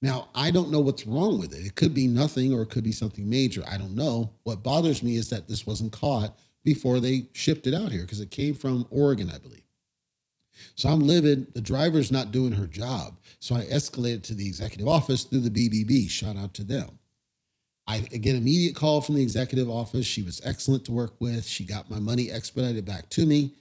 Now, 0.03 0.29
I 0.35 0.51
don't 0.51 0.71
know 0.71 0.81
what's 0.81 1.07
wrong 1.07 1.39
with 1.39 1.55
it. 1.55 1.65
It 1.65 1.77
could 1.77 1.95
be 1.95 2.09
nothing 2.09 2.53
or 2.53 2.63
it 2.63 2.71
could 2.71 2.85
be 2.85 2.93
something 2.93 3.29
major. 3.31 3.63
I 3.67 3.79
don't 3.79 3.95
know. 3.95 4.33
What 4.43 4.63
bothers 4.63 5.03
me 5.03 5.17
is 5.17 5.31
that 5.31 5.49
this 5.49 5.67
wasn't 5.67 5.93
caught 5.93 6.37
before 6.65 7.01
they 7.01 7.29
shipped 7.33 7.67
it 7.67 7.75
out 7.75 7.93
here 7.93 8.03
because 8.03 8.21
it 8.21 8.31
came 8.31 8.55
from 8.55 8.87
Oregon, 8.91 9.31
I 9.35 9.39
believe. 9.39 9.64
So 10.75 10.89
I'm 10.89 11.01
living, 11.01 11.47
The 11.55 11.61
driver's 11.61 12.13
not 12.13 12.33
doing 12.33 12.53
her 12.53 12.67
job. 12.67 13.19
So 13.39 13.55
I 13.55 13.67
escalated 13.67 14.23
to 14.25 14.35
the 14.35 14.47
executive 14.47 14.89
office 14.89 15.25
through 15.25 15.41
the 15.41 15.51
BBB. 15.51 16.09
Shout 16.09 16.37
out 16.37 16.55
to 16.55 16.65
them. 16.65 16.99
I 17.87 18.01
get 18.01 18.31
an 18.31 18.43
immediate 18.43 18.75
call 18.75 19.03
from 19.03 19.17
the 19.17 19.23
executive 19.23 19.69
office. 19.69 20.07
She 20.07 20.23
was 20.23 20.41
excellent 20.45 20.87
to 20.87 20.93
work 20.93 21.15
with. 21.21 21.45
She 21.45 21.65
got 21.65 21.91
my 21.91 21.99
money 21.99 22.31
expedited 22.31 22.87
back 22.87 23.11
to 23.11 23.27
me, 23.27 23.53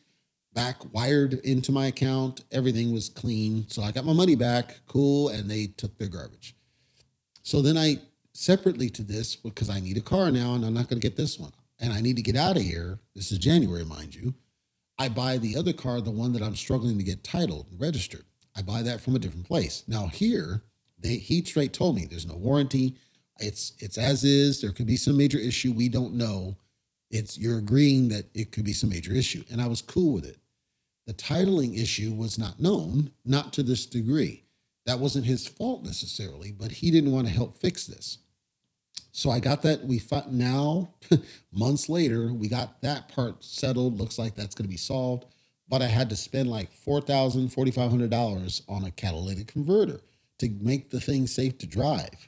back 0.53 0.93
wired 0.93 1.33
into 1.45 1.73
my 1.73 1.87
account. 1.87 2.45
Everything 2.51 2.93
was 2.93 3.09
clean. 3.09 3.65
So 3.67 3.81
I 3.81 3.91
got 3.91 4.05
my 4.05 4.13
money 4.13 4.35
back. 4.35 4.79
Cool. 4.87 5.29
And 5.29 5.51
they 5.51 5.67
took 5.67 5.97
their 5.97 6.07
garbage. 6.07 6.55
So 7.41 7.61
then 7.61 7.77
I 7.77 7.99
separately 8.33 8.89
to 8.91 9.03
this, 9.03 9.35
because 9.35 9.69
I 9.69 9.79
need 9.79 9.97
a 9.97 10.01
car 10.01 10.31
now 10.31 10.55
and 10.55 10.63
I'm 10.65 10.73
not 10.73 10.87
going 10.87 11.01
to 11.01 11.07
get 11.07 11.17
this 11.17 11.37
one. 11.37 11.51
And 11.79 11.91
I 11.91 11.99
need 11.99 12.15
to 12.15 12.21
get 12.21 12.37
out 12.37 12.55
of 12.55 12.63
here. 12.63 12.99
This 13.13 13.31
is 13.31 13.39
January, 13.39 13.83
mind 13.83 14.15
you. 14.15 14.33
I 14.97 15.09
buy 15.09 15.37
the 15.37 15.57
other 15.57 15.73
car, 15.73 16.01
the 16.01 16.11
one 16.11 16.33
that 16.33 16.41
I'm 16.41 16.55
struggling 16.55 16.97
to 16.97 17.03
get 17.03 17.23
titled 17.23 17.67
and 17.71 17.81
registered. 17.81 18.25
I 18.55 18.61
buy 18.61 18.83
that 18.83 19.01
from 19.01 19.15
a 19.15 19.19
different 19.19 19.47
place. 19.47 19.83
Now 19.87 20.07
here, 20.07 20.63
they 20.99 21.15
he 21.15 21.43
straight 21.43 21.73
told 21.73 21.95
me 21.95 22.05
there's 22.05 22.27
no 22.27 22.35
warranty. 22.35 22.95
It's 23.39 23.73
it's 23.79 23.97
as 23.97 24.23
is. 24.23 24.61
There 24.61 24.71
could 24.71 24.87
be 24.87 24.95
some 24.95 25.17
major 25.17 25.39
issue 25.39 25.71
we 25.71 25.89
don't 25.89 26.13
know. 26.13 26.57
It's 27.09 27.37
you're 27.37 27.57
agreeing 27.57 28.09
that 28.09 28.25
it 28.33 28.51
could 28.51 28.65
be 28.65 28.73
some 28.73 28.89
major 28.89 29.13
issue, 29.13 29.43
and 29.51 29.61
I 29.61 29.67
was 29.67 29.81
cool 29.81 30.13
with 30.13 30.25
it. 30.25 30.37
The 31.07 31.13
titling 31.13 31.77
issue 31.77 32.13
was 32.13 32.37
not 32.37 32.59
known, 32.59 33.11
not 33.25 33.51
to 33.53 33.63
this 33.63 33.85
degree. 33.85 34.43
That 34.85 34.99
wasn't 34.99 35.25
his 35.25 35.47
fault 35.47 35.83
necessarily, 35.83 36.51
but 36.51 36.71
he 36.71 36.91
didn't 36.91 37.11
want 37.11 37.27
to 37.27 37.33
help 37.33 37.57
fix 37.57 37.87
this. 37.87 38.19
So 39.15 39.29
I 39.29 39.39
got 39.39 39.61
that. 39.61 39.85
We 39.85 39.99
fought 39.99 40.33
now, 40.33 40.89
months 41.53 41.87
later, 41.87 42.33
we 42.33 42.47
got 42.47 42.81
that 42.81 43.09
part 43.09 43.43
settled. 43.43 43.99
Looks 43.99 44.17
like 44.17 44.33
that's 44.33 44.55
going 44.55 44.65
to 44.65 44.71
be 44.71 44.75
solved. 44.75 45.25
But 45.69 45.83
I 45.83 45.85
had 45.85 46.09
to 46.09 46.15
spend 46.15 46.49
like 46.49 46.71
$4,000, 46.85 47.53
$4,500 47.53 48.61
on 48.67 48.83
a 48.83 48.91
catalytic 48.91 49.47
converter 49.47 50.01
to 50.39 50.49
make 50.59 50.89
the 50.89 50.99
thing 50.99 51.27
safe 51.27 51.59
to 51.59 51.67
drive. 51.67 52.27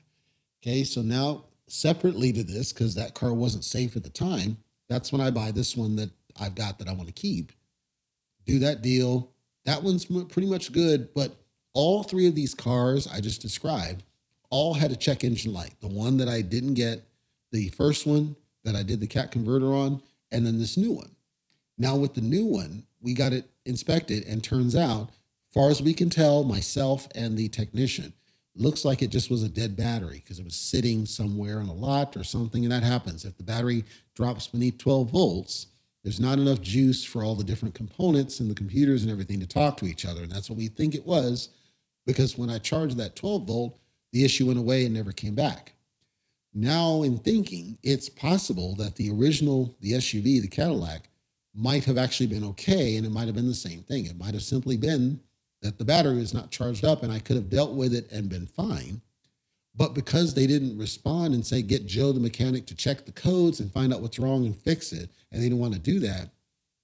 Okay, 0.61 0.83
so 0.83 1.01
now 1.01 1.45
separately 1.67 2.31
to 2.31 2.43
this, 2.43 2.71
because 2.71 2.93
that 2.95 3.15
car 3.15 3.33
wasn't 3.33 3.65
safe 3.65 3.95
at 3.95 4.03
the 4.03 4.09
time, 4.11 4.57
that's 4.87 5.11
when 5.11 5.21
I 5.21 5.31
buy 5.31 5.49
this 5.49 5.75
one 5.75 5.95
that 5.95 6.11
I've 6.39 6.53
got 6.53 6.77
that 6.77 6.87
I 6.87 6.93
want 6.93 7.07
to 7.07 7.13
keep. 7.13 7.51
Do 8.45 8.59
that 8.59 8.83
deal. 8.83 9.31
That 9.65 9.81
one's 9.81 10.05
pretty 10.05 10.47
much 10.47 10.71
good, 10.71 11.15
but 11.15 11.35
all 11.73 12.03
three 12.03 12.27
of 12.27 12.35
these 12.35 12.53
cars 12.53 13.07
I 13.07 13.21
just 13.21 13.41
described 13.41 14.03
all 14.49 14.73
had 14.73 14.91
a 14.91 14.95
check 14.95 15.23
engine 15.23 15.53
light. 15.53 15.73
The 15.81 15.87
one 15.87 16.17
that 16.17 16.27
I 16.27 16.41
didn't 16.41 16.75
get, 16.75 17.07
the 17.51 17.69
first 17.69 18.05
one 18.05 18.35
that 18.63 18.75
I 18.75 18.83
did 18.83 18.99
the 18.99 19.07
cat 19.07 19.31
converter 19.31 19.73
on, 19.73 20.01
and 20.31 20.45
then 20.45 20.59
this 20.59 20.77
new 20.77 20.91
one. 20.91 21.15
Now 21.77 21.95
with 21.95 22.13
the 22.13 22.21
new 22.21 22.45
one, 22.45 22.83
we 23.01 23.13
got 23.13 23.33
it 23.33 23.49
inspected, 23.65 24.25
and 24.25 24.43
turns 24.43 24.75
out, 24.75 25.09
far 25.53 25.69
as 25.69 25.81
we 25.81 25.93
can 25.93 26.09
tell, 26.09 26.43
myself 26.43 27.07
and 27.15 27.37
the 27.37 27.49
technician, 27.49 28.13
looks 28.55 28.85
like 28.85 29.01
it 29.01 29.09
just 29.09 29.29
was 29.29 29.43
a 29.43 29.49
dead 29.49 29.75
battery 29.75 30.21
because 30.23 30.39
it 30.39 30.45
was 30.45 30.55
sitting 30.55 31.05
somewhere 31.05 31.59
on 31.59 31.67
a 31.67 31.73
lot 31.73 32.15
or 32.15 32.23
something, 32.23 32.63
and 32.63 32.71
that 32.71 32.83
happens. 32.83 33.25
If 33.25 33.37
the 33.37 33.43
battery 33.43 33.83
drops 34.15 34.47
beneath 34.47 34.77
12 34.77 35.11
volts, 35.11 35.67
there's 36.03 36.19
not 36.19 36.39
enough 36.39 36.61
juice 36.61 37.03
for 37.03 37.23
all 37.23 37.35
the 37.35 37.43
different 37.43 37.75
components 37.75 38.39
and 38.39 38.49
the 38.49 38.55
computers 38.55 39.01
and 39.01 39.11
everything 39.11 39.39
to 39.39 39.47
talk 39.47 39.77
to 39.77 39.85
each 39.85 40.05
other. 40.05 40.21
And 40.21 40.31
that's 40.31 40.49
what 40.49 40.57
we 40.57 40.67
think 40.67 40.95
it 40.95 41.05
was 41.05 41.49
because 42.05 42.37
when 42.37 42.49
I 42.49 42.59
charged 42.59 42.97
that 42.97 43.15
12 43.15 43.47
volt, 43.47 43.79
the 44.15 44.23
issue 44.23 44.45
went 44.45 44.57
away 44.57 44.85
and 44.85 44.93
never 44.93 45.11
came 45.11 45.35
back. 45.35 45.73
Now, 46.53 47.03
in 47.03 47.17
thinking, 47.17 47.77
it's 47.83 48.07
possible 48.07 48.73
that 48.75 48.95
the 48.95 49.11
original, 49.11 49.75
the 49.81 49.91
SUV, 49.91 50.41
the 50.41 50.47
Cadillac, 50.47 51.09
might 51.53 51.83
have 51.83 51.97
actually 51.97 52.27
been 52.27 52.45
okay 52.45 52.95
and 52.95 53.05
it 53.05 53.11
might 53.11 53.25
have 53.25 53.35
been 53.35 53.49
the 53.49 53.53
same 53.53 53.81
thing. 53.81 54.05
It 54.05 54.17
might 54.17 54.33
have 54.33 54.41
simply 54.41 54.77
been 54.77 55.19
that 55.61 55.77
the 55.77 55.83
battery 55.83 56.15
was 56.15 56.33
not 56.33 56.49
charged 56.49 56.85
up 56.85 57.03
and 57.03 57.11
I 57.11 57.19
could 57.19 57.35
have 57.35 57.49
dealt 57.49 57.73
with 57.73 57.93
it 57.93 58.09
and 58.09 58.29
been 58.29 58.45
fine. 58.45 59.01
But 59.75 59.93
because 59.93 60.33
they 60.33 60.47
didn't 60.47 60.77
respond 60.77 61.33
and 61.33 61.45
say, 61.45 61.61
get 61.61 61.85
Joe 61.85 62.13
the 62.13 62.21
mechanic 62.21 62.65
to 62.67 62.75
check 62.75 63.05
the 63.05 63.11
codes 63.11 63.59
and 63.59 63.69
find 63.69 63.93
out 63.93 63.99
what's 63.99 64.17
wrong 64.17 64.45
and 64.45 64.55
fix 64.55 64.93
it, 64.93 65.09
and 65.33 65.41
they 65.41 65.47
didn't 65.47 65.59
want 65.59 65.73
to 65.73 65.79
do 65.79 65.99
that, 65.99 66.29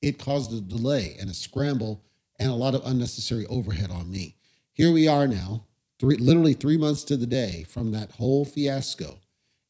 it 0.01 0.19
caused 0.19 0.51
a 0.51 0.59
delay 0.59 1.15
and 1.17 1.29
a 1.29 1.33
scramble 1.33 2.03
and 2.39 2.51
a 2.51 2.55
lot 2.55 2.75
of 2.75 2.85
unnecessary 2.85 3.45
overhead 3.45 3.89
on 3.89 4.11
me. 4.11 4.35
Here 4.73 4.91
we 4.91 5.07
are 5.07 5.27
now, 5.27 5.63
three, 6.01 6.17
literally 6.17 6.55
three 6.55 6.77
months 6.77 7.03
to 7.03 7.15
the 7.15 7.27
day 7.27 7.63
from 7.69 7.91
that 7.91 8.11
whole 8.13 8.43
fiasco. 8.43 9.19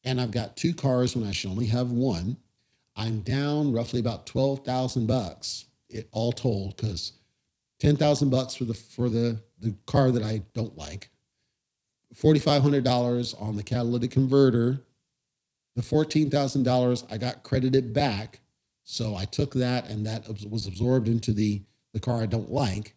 And 0.02 0.18
I've 0.18 0.30
got 0.30 0.56
two 0.56 0.72
cars 0.72 1.14
when 1.14 1.28
I 1.28 1.30
should 1.30 1.50
only 1.50 1.66
have 1.66 1.92
one. 1.92 2.38
I'm 2.96 3.20
down 3.20 3.70
roughly 3.70 4.00
about 4.00 4.26
12,000 4.26 5.06
bucks, 5.06 5.66
it 5.90 6.08
all 6.10 6.32
told, 6.32 6.76
because 6.76 7.12
10,000 7.80 8.30
bucks 8.30 8.54
for 8.54 8.64
the, 8.64 8.72
for 8.72 9.10
the, 9.10 9.42
the 9.60 9.74
car 9.86 10.10
that 10.10 10.22
I 10.22 10.42
don't 10.54 10.76
like, 10.76 11.10
$4,500 12.14 13.40
on 13.40 13.56
the 13.56 13.62
catalytic 13.62 14.10
converter, 14.10 14.80
the 15.76 15.82
$14,000 15.82 17.12
I 17.12 17.18
got 17.18 17.42
credited 17.42 17.92
back. 17.92 18.40
So 18.84 19.16
I 19.16 19.26
took 19.26 19.52
that 19.54 19.88
and 19.88 20.06
that 20.06 20.26
was 20.50 20.66
absorbed 20.66 21.08
into 21.08 21.32
the, 21.32 21.62
the 21.92 22.00
car 22.00 22.22
I 22.22 22.26
don't 22.26 22.50
like. 22.50 22.94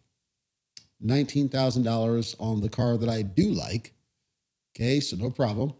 $19,000 1.04 2.36
on 2.38 2.60
the 2.60 2.68
car 2.68 2.96
that 2.96 3.08
I 3.08 3.22
do 3.22 3.50
like. 3.50 3.92
Okay, 4.74 5.00
so 5.00 5.16
no 5.16 5.30
problem. 5.30 5.74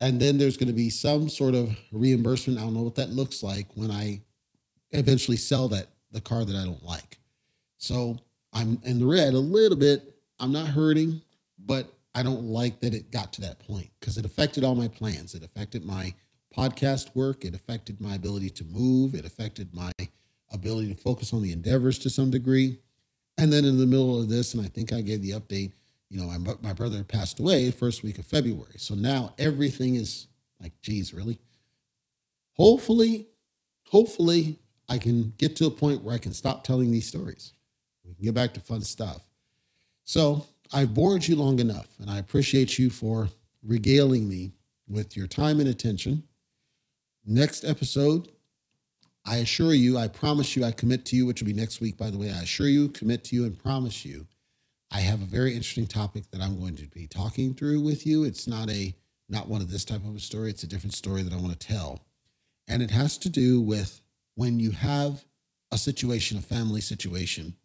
And 0.00 0.20
then 0.20 0.36
there's 0.36 0.56
going 0.56 0.68
to 0.68 0.74
be 0.74 0.90
some 0.90 1.28
sort 1.28 1.54
of 1.54 1.76
reimbursement. 1.90 2.58
I 2.58 2.62
don't 2.62 2.74
know 2.74 2.82
what 2.82 2.96
that 2.96 3.10
looks 3.10 3.42
like 3.42 3.68
when 3.74 3.90
I 3.90 4.20
eventually 4.90 5.36
sell 5.36 5.68
that 5.68 5.88
the 6.12 6.20
car 6.20 6.44
that 6.44 6.56
I 6.56 6.64
don't 6.64 6.84
like. 6.84 7.18
So 7.78 8.18
I'm 8.52 8.80
in 8.84 8.98
the 8.98 9.06
red 9.06 9.34
a 9.34 9.38
little 9.38 9.78
bit. 9.78 10.14
I'm 10.38 10.52
not 10.52 10.68
hurting, 10.68 11.22
but 11.58 11.92
I 12.14 12.22
don't 12.22 12.44
like 12.44 12.80
that 12.80 12.94
it 12.94 13.10
got 13.10 13.32
to 13.34 13.40
that 13.42 13.58
point 13.60 13.90
because 14.00 14.18
it 14.18 14.24
affected 14.24 14.64
all 14.64 14.74
my 14.74 14.88
plans. 14.88 15.34
It 15.34 15.44
affected 15.44 15.84
my 15.84 16.14
podcast 16.56 17.14
work. 17.14 17.44
It 17.44 17.54
affected 17.54 18.00
my 18.00 18.14
ability 18.14 18.50
to 18.50 18.64
move. 18.64 19.14
It 19.14 19.24
affected 19.24 19.74
my 19.74 19.92
ability 20.52 20.94
to 20.94 21.00
focus 21.00 21.32
on 21.32 21.42
the 21.42 21.52
endeavors 21.52 21.98
to 22.00 22.10
some 22.10 22.30
degree. 22.30 22.78
And 23.38 23.52
then 23.52 23.64
in 23.64 23.78
the 23.78 23.86
middle 23.86 24.20
of 24.20 24.28
this, 24.28 24.54
and 24.54 24.64
I 24.64 24.68
think 24.68 24.92
I 24.92 25.00
gave 25.00 25.22
the 25.22 25.32
update, 25.32 25.72
you 26.08 26.20
know, 26.20 26.26
my, 26.38 26.54
my 26.62 26.72
brother 26.72 27.02
passed 27.04 27.38
away 27.38 27.70
first 27.70 28.02
week 28.02 28.18
of 28.18 28.26
February. 28.26 28.78
So 28.78 28.94
now 28.94 29.34
everything 29.38 29.96
is 29.96 30.26
like, 30.60 30.72
geez, 30.80 31.12
really? 31.12 31.38
Hopefully, 32.54 33.26
hopefully 33.84 34.58
I 34.88 34.98
can 34.98 35.34
get 35.36 35.56
to 35.56 35.66
a 35.66 35.70
point 35.70 36.02
where 36.02 36.14
I 36.14 36.18
can 36.18 36.32
stop 36.32 36.64
telling 36.64 36.90
these 36.90 37.06
stories. 37.06 37.52
We 38.04 38.14
can 38.14 38.24
get 38.24 38.34
back 38.34 38.54
to 38.54 38.60
fun 38.60 38.82
stuff. 38.82 39.22
So 40.04 40.46
I've 40.72 40.94
bored 40.94 41.26
you 41.26 41.36
long 41.36 41.58
enough, 41.58 41.88
and 42.00 42.08
I 42.08 42.18
appreciate 42.18 42.78
you 42.78 42.88
for 42.88 43.28
regaling 43.62 44.28
me 44.28 44.52
with 44.88 45.16
your 45.16 45.26
time 45.26 45.60
and 45.60 45.68
attention. 45.68 46.22
Next 47.26 47.64
episode, 47.64 48.28
I 49.28 49.38
assure 49.38 49.74
you, 49.74 49.98
I 49.98 50.06
promise 50.06 50.54
you, 50.56 50.64
I 50.64 50.70
commit 50.70 51.04
to 51.06 51.16
you, 51.16 51.26
which 51.26 51.42
will 51.42 51.48
be 51.48 51.52
next 51.52 51.80
week, 51.80 51.96
by 51.96 52.10
the 52.10 52.18
way. 52.18 52.30
I 52.30 52.42
assure 52.42 52.68
you, 52.68 52.88
commit 52.88 53.24
to 53.24 53.36
you, 53.36 53.44
and 53.44 53.58
promise 53.58 54.04
you, 54.04 54.26
I 54.92 55.00
have 55.00 55.20
a 55.20 55.26
very 55.26 55.50
interesting 55.50 55.88
topic 55.88 56.30
that 56.30 56.40
I'm 56.40 56.60
going 56.60 56.76
to 56.76 56.86
be 56.86 57.08
talking 57.08 57.52
through 57.52 57.80
with 57.80 58.06
you. 58.06 58.22
It's 58.22 58.46
not 58.46 58.70
a 58.70 58.94
not 59.28 59.48
one 59.48 59.60
of 59.60 59.70
this 59.70 59.84
type 59.84 60.04
of 60.04 60.14
a 60.14 60.20
story. 60.20 60.50
It's 60.50 60.62
a 60.62 60.68
different 60.68 60.94
story 60.94 61.22
that 61.22 61.32
I 61.32 61.36
want 61.36 61.58
to 61.58 61.66
tell. 61.66 62.04
And 62.68 62.80
it 62.80 62.92
has 62.92 63.18
to 63.18 63.28
do 63.28 63.60
with 63.60 64.00
when 64.36 64.60
you 64.60 64.70
have 64.70 65.24
a 65.72 65.78
situation, 65.78 66.38
a 66.38 66.42
family 66.42 66.80
situation, 66.80 67.56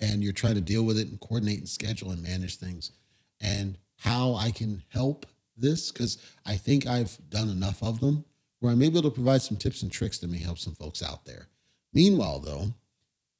and 0.00 0.24
you're 0.24 0.32
trying 0.32 0.54
to 0.54 0.62
deal 0.62 0.84
with 0.84 0.98
it 0.98 1.08
and 1.08 1.20
coordinate 1.20 1.58
and 1.58 1.68
schedule 1.68 2.10
and 2.10 2.22
manage 2.22 2.56
things, 2.56 2.92
and 3.40 3.76
how 3.98 4.34
I 4.34 4.50
can 4.50 4.82
help 4.88 5.26
this, 5.56 5.92
because 5.92 6.16
I 6.46 6.56
think 6.56 6.86
I've 6.86 7.18
done 7.28 7.50
enough 7.50 7.82
of 7.82 8.00
them 8.00 8.24
where 8.62 8.72
I'm 8.72 8.82
able 8.82 9.02
to 9.02 9.10
provide 9.10 9.42
some 9.42 9.56
tips 9.56 9.82
and 9.82 9.90
tricks 9.90 10.18
that 10.18 10.30
may 10.30 10.38
help 10.38 10.56
some 10.56 10.74
folks 10.74 11.02
out 11.02 11.24
there. 11.24 11.48
Meanwhile, 11.92 12.38
though, 12.40 12.66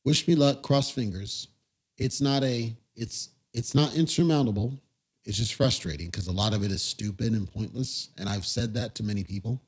wish 0.04 0.26
me 0.26 0.35
luck, 0.35 0.62
cross 0.62 0.90
fingers. 0.90 1.46
It's 1.96 2.20
not 2.20 2.42
a, 2.42 2.74
it's 2.96 3.28
it's 3.54 3.72
not 3.72 3.94
insurmountable. 3.94 4.80
It's 5.24 5.38
just 5.38 5.54
frustrating 5.54 6.06
because 6.06 6.26
a 6.26 6.32
lot 6.32 6.54
of 6.54 6.64
it 6.64 6.72
is 6.72 6.82
stupid 6.82 7.35
and 7.35 7.50
pointless. 7.52 8.08
And 8.18 8.28
I've 8.28 8.44
said 8.44 8.74
that 8.74 8.96
to 8.96 9.04
many 9.04 9.22
people. 9.22 9.62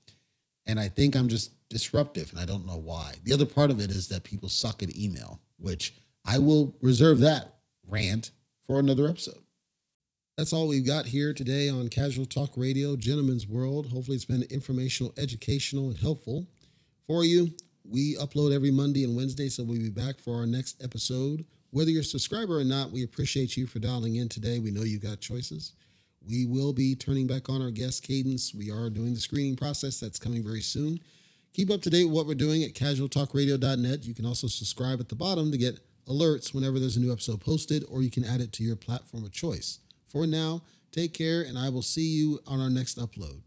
And 0.66 0.80
I 0.80 0.88
think 0.88 1.14
I'm 1.14 1.28
just 1.28 1.52
disruptive 1.68 2.32
and 2.32 2.40
I 2.40 2.46
don't 2.46 2.66
know 2.66 2.78
why. 2.78 3.14
The 3.22 3.32
other 3.32 3.46
part 3.46 3.70
of 3.70 3.78
it 3.78 3.90
is 3.92 4.08
that 4.08 4.24
people 4.24 4.48
suck 4.48 4.82
at 4.82 4.96
email, 4.96 5.40
which 5.58 5.94
I 6.24 6.38
will 6.38 6.74
reserve 6.80 7.20
that 7.20 7.54
rant 7.86 8.32
for 8.66 8.80
another 8.80 9.06
episode. 9.06 9.43
That's 10.36 10.52
all 10.52 10.66
we've 10.66 10.84
got 10.84 11.06
here 11.06 11.32
today 11.32 11.68
on 11.68 11.88
Casual 11.88 12.26
Talk 12.26 12.56
Radio, 12.56 12.96
Gentleman's 12.96 13.46
World. 13.46 13.92
Hopefully, 13.92 14.16
it's 14.16 14.24
been 14.24 14.42
informational, 14.50 15.14
educational, 15.16 15.90
and 15.90 15.96
helpful 15.96 16.48
for 17.06 17.24
you. 17.24 17.54
We 17.88 18.16
upload 18.16 18.52
every 18.52 18.72
Monday 18.72 19.04
and 19.04 19.14
Wednesday, 19.14 19.48
so 19.48 19.62
we'll 19.62 19.78
be 19.78 19.90
back 19.90 20.18
for 20.18 20.34
our 20.34 20.46
next 20.46 20.82
episode. 20.82 21.44
Whether 21.70 21.92
you're 21.92 22.00
a 22.00 22.04
subscriber 22.04 22.58
or 22.58 22.64
not, 22.64 22.90
we 22.90 23.04
appreciate 23.04 23.56
you 23.56 23.68
for 23.68 23.78
dialing 23.78 24.16
in 24.16 24.28
today. 24.28 24.58
We 24.58 24.72
know 24.72 24.82
you 24.82 24.98
got 24.98 25.20
choices. 25.20 25.72
We 26.26 26.46
will 26.46 26.72
be 26.72 26.96
turning 26.96 27.28
back 27.28 27.48
on 27.48 27.62
our 27.62 27.70
guest 27.70 28.02
cadence. 28.02 28.52
We 28.52 28.72
are 28.72 28.90
doing 28.90 29.14
the 29.14 29.20
screening 29.20 29.54
process 29.54 30.00
that's 30.00 30.18
coming 30.18 30.42
very 30.42 30.62
soon. 30.62 30.98
Keep 31.52 31.70
up 31.70 31.82
to 31.82 31.90
date 31.90 32.06
with 32.06 32.14
what 32.14 32.26
we're 32.26 32.34
doing 32.34 32.64
at 32.64 32.74
casualtalkradio.net. 32.74 34.04
You 34.04 34.14
can 34.14 34.26
also 34.26 34.48
subscribe 34.48 34.98
at 34.98 35.10
the 35.10 35.14
bottom 35.14 35.52
to 35.52 35.58
get 35.58 35.78
alerts 36.08 36.52
whenever 36.52 36.80
there's 36.80 36.96
a 36.96 37.00
new 37.00 37.12
episode 37.12 37.40
posted, 37.40 37.84
or 37.88 38.02
you 38.02 38.10
can 38.10 38.24
add 38.24 38.40
it 38.40 38.52
to 38.54 38.64
your 38.64 38.74
platform 38.74 39.22
of 39.22 39.30
choice. 39.30 39.78
For 40.14 40.28
now, 40.28 40.62
take 40.92 41.12
care, 41.12 41.42
and 41.42 41.58
I 41.58 41.70
will 41.70 41.82
see 41.82 42.06
you 42.06 42.38
on 42.46 42.60
our 42.60 42.70
next 42.70 42.98
upload. 43.00 43.40